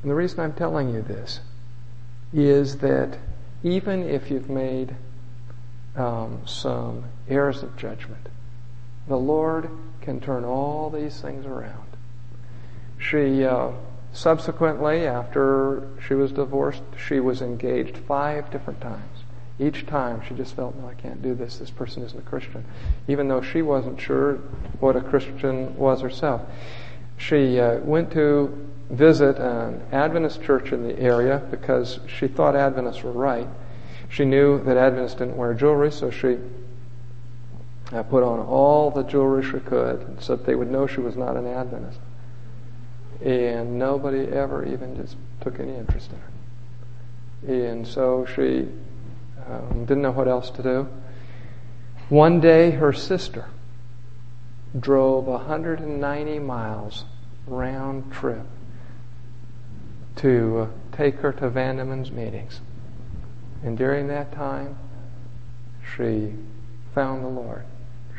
and 0.00 0.10
the 0.10 0.14
reason 0.14 0.40
I'm 0.40 0.54
telling 0.54 0.88
you 0.88 1.02
this 1.02 1.40
is 2.32 2.78
that 2.78 3.18
even 3.62 4.08
if 4.08 4.30
you've 4.30 4.48
made 4.48 4.96
um, 5.94 6.40
some 6.46 7.04
errors 7.28 7.62
of 7.62 7.76
judgment, 7.76 8.30
the 9.08 9.18
Lord 9.18 9.68
can 10.00 10.20
turn 10.20 10.42
all 10.42 10.88
these 10.88 11.20
things 11.20 11.44
around. 11.44 11.93
She 12.98 13.44
uh, 13.44 13.70
subsequently, 14.12 15.06
after 15.06 15.88
she 16.06 16.14
was 16.14 16.32
divorced, 16.32 16.82
she 16.96 17.20
was 17.20 17.42
engaged 17.42 17.98
five 17.98 18.50
different 18.50 18.80
times. 18.80 19.24
Each 19.58 19.86
time 19.86 20.20
she 20.26 20.34
just 20.34 20.56
felt, 20.56 20.74
no, 20.76 20.88
I 20.88 20.94
can't 20.94 21.22
do 21.22 21.34
this. 21.34 21.58
This 21.58 21.70
person 21.70 22.02
isn't 22.02 22.18
a 22.18 22.22
Christian. 22.22 22.64
Even 23.06 23.28
though 23.28 23.40
she 23.40 23.62
wasn't 23.62 24.00
sure 24.00 24.36
what 24.80 24.96
a 24.96 25.00
Christian 25.00 25.76
was 25.76 26.00
herself. 26.00 26.42
She 27.16 27.60
uh, 27.60 27.78
went 27.78 28.10
to 28.12 28.68
visit 28.90 29.38
an 29.38 29.80
Adventist 29.92 30.42
church 30.42 30.72
in 30.72 30.82
the 30.82 30.98
area 30.98 31.40
because 31.50 32.00
she 32.06 32.26
thought 32.26 32.56
Adventists 32.56 33.02
were 33.02 33.12
right. 33.12 33.46
She 34.08 34.24
knew 34.24 34.62
that 34.64 34.76
Adventists 34.76 35.18
didn't 35.18 35.36
wear 35.36 35.54
jewelry, 35.54 35.92
so 35.92 36.10
she 36.10 36.38
uh, 37.92 38.02
put 38.02 38.22
on 38.22 38.40
all 38.40 38.90
the 38.90 39.02
jewelry 39.04 39.44
she 39.44 39.60
could 39.60 40.20
so 40.20 40.36
that 40.36 40.46
they 40.46 40.54
would 40.54 40.70
know 40.70 40.86
she 40.86 41.00
was 41.00 41.16
not 41.16 41.36
an 41.36 41.46
Adventist. 41.46 42.00
And 43.24 43.78
nobody 43.78 44.28
ever 44.28 44.66
even 44.66 44.96
just 44.96 45.16
took 45.40 45.58
any 45.58 45.74
interest 45.74 46.10
in 46.12 46.18
her. 46.18 47.64
And 47.70 47.86
so 47.86 48.26
she 48.26 48.68
um, 49.48 49.86
didn't 49.86 50.02
know 50.02 50.12
what 50.12 50.28
else 50.28 50.50
to 50.50 50.62
do. 50.62 50.88
One 52.10 52.40
day, 52.40 52.72
her 52.72 52.92
sister 52.92 53.46
drove 54.78 55.24
190 55.24 56.38
miles 56.40 57.04
round 57.46 58.12
trip 58.12 58.46
to 60.16 60.58
uh, 60.58 60.96
take 60.96 61.16
her 61.16 61.32
to 61.32 61.50
Vandeman's 61.50 62.10
meetings. 62.10 62.60
And 63.62 63.78
during 63.78 64.08
that 64.08 64.32
time, 64.32 64.78
she 65.96 66.34
found 66.94 67.24
the 67.24 67.28
Lord. 67.28 67.64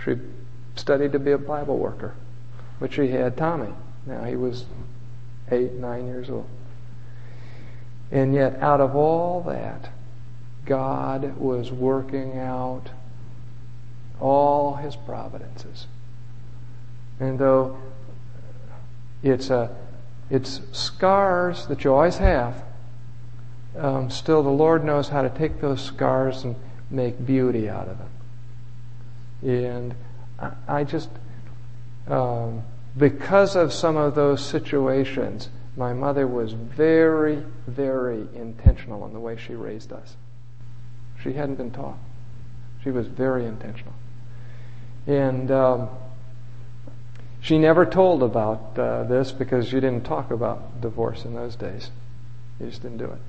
She 0.04 0.16
studied 0.76 1.12
to 1.12 1.20
be 1.20 1.32
a 1.32 1.38
Bible 1.38 1.78
worker, 1.78 2.16
but 2.80 2.92
she 2.92 3.10
had 3.10 3.38
Tommy. 3.38 3.74
Now 4.06 4.24
he 4.24 4.36
was 4.36 4.66
eight, 5.52 5.74
nine 5.74 6.08
years 6.08 6.30
old. 6.30 6.50
And 8.12 8.34
yet, 8.34 8.60
out 8.62 8.82
of 8.82 8.96
all 8.96 9.42
that, 9.44 9.90
God 10.66 11.38
was 11.38 11.72
working 11.72 12.38
out 12.38 12.90
all 14.20 14.76
his 14.76 14.96
providences. 14.96 15.88
And 17.20 17.40
though 17.40 17.78
it's 19.24 19.50
a 19.50 19.76
it's 20.30 20.62
scars 20.72 21.68
that 21.68 21.84
you 21.84 21.94
always 21.94 22.18
have. 22.18 22.64
Um, 23.78 24.10
still, 24.10 24.42
the 24.42 24.50
Lord 24.50 24.84
knows 24.84 25.10
how 25.10 25.22
to 25.22 25.30
take 25.30 25.62
those 25.62 25.82
scars 25.82 26.44
and 26.44 26.56
make 26.90 27.26
beauty 27.26 27.70
out 27.70 27.88
of 27.88 27.98
them. 27.98 28.10
And 29.44 29.96
I, 30.40 30.80
I 30.80 30.84
just, 30.84 31.10
um, 32.08 32.64
because 32.98 33.56
of 33.56 33.74
some 33.74 33.98
of 33.98 34.16
those 34.16 34.44
situations, 34.44 35.50
my 35.78 35.94
mother 35.94 36.28
was 36.28 36.54
very, 36.54 37.44
very 37.68 38.28
intentional 38.34 39.06
in 39.06 39.14
the 39.14 39.20
way 39.20 39.36
she 39.36 39.54
raised 39.54 39.92
us. 39.92 40.16
She 41.22 41.34
hadn't 41.34 41.56
been 41.56 41.72
taught. 41.72 41.98
She 42.84 42.92
was 42.92 43.08
very 43.08 43.46
intentional. 43.46 43.94
And 45.08 45.52
um, 45.52 45.90
she 47.42 47.58
never 47.58 47.86
told 47.86 48.24
about 48.24 48.78
uh, 48.80 49.04
this 49.04 49.32
because 49.32 49.72
you 49.72 49.80
didn't 49.80 50.04
talk 50.04 50.32
about 50.32 50.82
divorce 50.82 51.26
in 51.26 51.36
those 51.36 51.56
days. 51.56 51.92
You 52.60 52.68
just 52.68 52.82
didn't 52.82 52.98
do 52.98 53.06
it. 53.06 53.20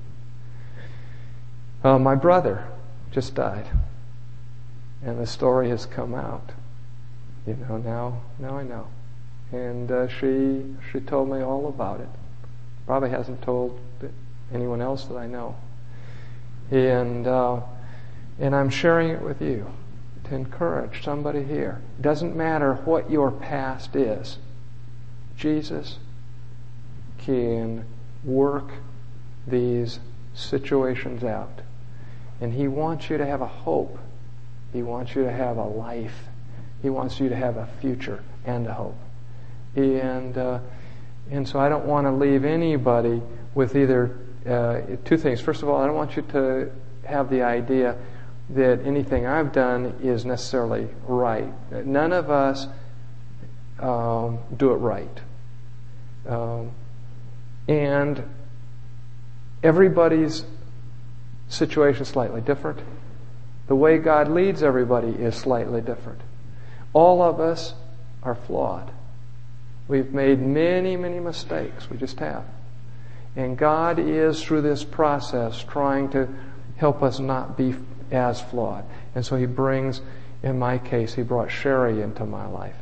Uh, 1.83 1.99
my 1.99 2.15
brother 2.15 2.67
just 3.11 3.35
died, 3.35 3.67
and 5.03 5.19
the 5.19 5.27
story 5.27 5.69
has 5.69 5.85
come 5.85 6.15
out. 6.15 6.51
You 7.45 7.55
know 7.55 7.77
now. 7.77 8.21
Now 8.39 8.57
I 8.57 8.63
know, 8.63 8.87
and 9.51 9.91
uh, 9.91 10.07
she 10.07 10.75
she 10.91 10.99
told 10.99 11.29
me 11.29 11.41
all 11.41 11.67
about 11.67 12.01
it. 12.01 12.09
Probably 12.85 13.09
hasn't 13.09 13.41
told 13.41 13.79
anyone 14.53 14.81
else 14.81 15.05
that 15.05 15.17
I 15.17 15.27
know, 15.27 15.55
and 16.71 17.27
uh, 17.27 17.61
and 18.39 18.55
I'm 18.55 18.69
sharing 18.69 19.09
it 19.09 19.21
with 19.21 19.41
you 19.41 19.71
to 20.25 20.35
encourage 20.35 21.03
somebody 21.03 21.43
here. 21.43 21.81
Doesn't 22.01 22.35
matter 22.35 22.75
what 22.85 23.09
your 23.09 23.31
past 23.31 23.95
is. 23.95 24.37
Jesus 25.37 25.97
can 27.17 27.85
work 28.23 28.71
these 29.45 29.99
situations 30.33 31.23
out. 31.23 31.61
And 32.39 32.53
He 32.53 32.67
wants 32.67 33.09
you 33.09 33.17
to 33.17 33.25
have 33.25 33.41
a 33.41 33.47
hope. 33.47 33.97
He 34.73 34.83
wants 34.83 35.15
you 35.15 35.23
to 35.23 35.31
have 35.31 35.57
a 35.57 35.63
life. 35.63 36.27
He 36.81 36.89
wants 36.89 37.19
you 37.19 37.29
to 37.29 37.35
have 37.35 37.57
a 37.57 37.67
future 37.81 38.23
and 38.45 38.67
a 38.67 38.73
hope. 38.73 38.97
And, 39.77 40.35
uh, 40.37 40.59
and 41.29 41.47
so 41.47 41.59
I 41.59 41.69
don't 41.69 41.85
want 41.85 42.07
to 42.07 42.11
leave 42.11 42.45
anybody 42.45 43.21
with 43.53 43.75
either 43.75 44.17
uh, 44.47 44.81
two 45.05 45.17
things. 45.17 45.39
First 45.39 45.61
of 45.61 45.69
all, 45.69 45.79
I 45.79 45.85
don't 45.85 45.95
want 45.95 46.15
you 46.15 46.23
to 46.23 46.71
have 47.05 47.29
the 47.29 47.43
idea 47.43 47.95
that 48.49 48.83
anything 48.85 49.27
I've 49.27 49.51
done 49.51 49.99
is 50.01 50.25
necessarily 50.25 50.87
right. 51.05 51.53
None 51.85 52.11
of 52.11 52.31
us 52.31 52.67
um, 53.79 54.39
do 54.55 54.71
it 54.71 54.77
right. 54.77 55.19
Um, 56.27 56.71
and 57.67 58.23
everybody's 59.61 60.43
situation 61.49 62.01
is 62.01 62.07
slightly 62.07 62.41
different. 62.41 62.79
The 63.67 63.75
way 63.75 63.99
God 63.99 64.27
leads 64.27 64.63
everybody 64.63 65.09
is 65.09 65.35
slightly 65.35 65.81
different. 65.81 66.21
All 66.93 67.21
of 67.21 67.39
us 67.39 67.75
are 68.23 68.35
flawed. 68.35 68.91
We've 69.87 70.11
made 70.11 70.41
many, 70.41 70.97
many 70.97 71.19
mistakes. 71.19 71.89
We 71.89 71.97
just 71.97 72.19
have. 72.19 72.43
And 73.35 73.57
God 73.57 73.99
is, 73.99 74.43
through 74.43 74.61
this 74.61 74.83
process, 74.83 75.63
trying 75.63 76.09
to 76.09 76.27
help 76.77 77.03
us 77.03 77.19
not 77.19 77.57
be 77.57 77.75
as 78.11 78.41
flawed. 78.41 78.83
And 79.15 79.25
so 79.25 79.35
He 79.35 79.45
brings, 79.45 80.01
in 80.43 80.59
my 80.59 80.77
case, 80.77 81.13
He 81.13 81.23
brought 81.23 81.51
Sherry 81.51 82.01
into 82.01 82.25
my 82.25 82.47
life 82.47 82.75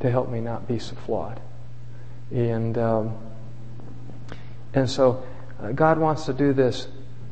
to 0.00 0.10
help 0.10 0.30
me 0.30 0.40
not 0.40 0.66
be 0.66 0.78
so 0.78 0.96
flawed. 0.96 1.40
And, 2.30 2.76
um, 2.76 3.16
and 4.74 4.90
so 4.90 5.24
uh, 5.62 5.72
God 5.72 5.98
wants 5.98 6.24
to 6.26 6.32
do 6.32 6.52
this 6.52 6.88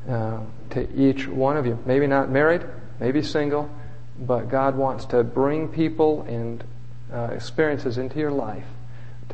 uh, 0.09 0.41
to 0.71 0.89
each 0.95 1.27
one 1.27 1.57
of 1.57 1.67
you. 1.67 1.79
Maybe 1.85 2.07
not 2.07 2.31
married, 2.31 2.63
maybe 3.01 3.23
single, 3.23 3.69
but 4.19 4.49
God 4.49 4.77
wants 4.77 5.07
to 5.07 5.25
bring 5.25 5.69
people 5.69 6.23
and 6.23 6.63
uh, 7.13 7.31
experiences 7.33 7.99
into 7.99 8.19
your 8.19 8.31
life 8.31 8.65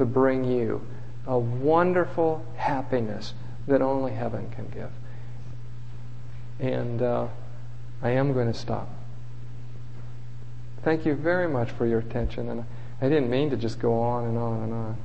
to 0.00 0.06
bring 0.06 0.44
you 0.44 0.84
a 1.26 1.38
wonderful 1.38 2.44
happiness 2.56 3.34
that 3.68 3.82
only 3.82 4.12
heaven 4.12 4.50
can 4.50 4.68
give. 4.70 4.90
And 6.58 7.00
uh, 7.00 7.28
I 8.02 8.10
am 8.10 8.32
going 8.32 8.50
to 8.50 8.58
stop. 8.58 8.88
Thank 10.82 11.04
you 11.04 11.14
very 11.14 11.48
much 11.48 11.70
for 11.70 11.86
your 11.86 11.98
attention. 11.98 12.48
And 12.48 12.64
I 13.00 13.08
didn't 13.08 13.30
mean 13.30 13.50
to 13.50 13.56
just 13.56 13.78
go 13.78 14.00
on 14.00 14.24
and 14.24 14.38
on 14.38 14.62
and 14.62 14.72
on. 14.72 14.98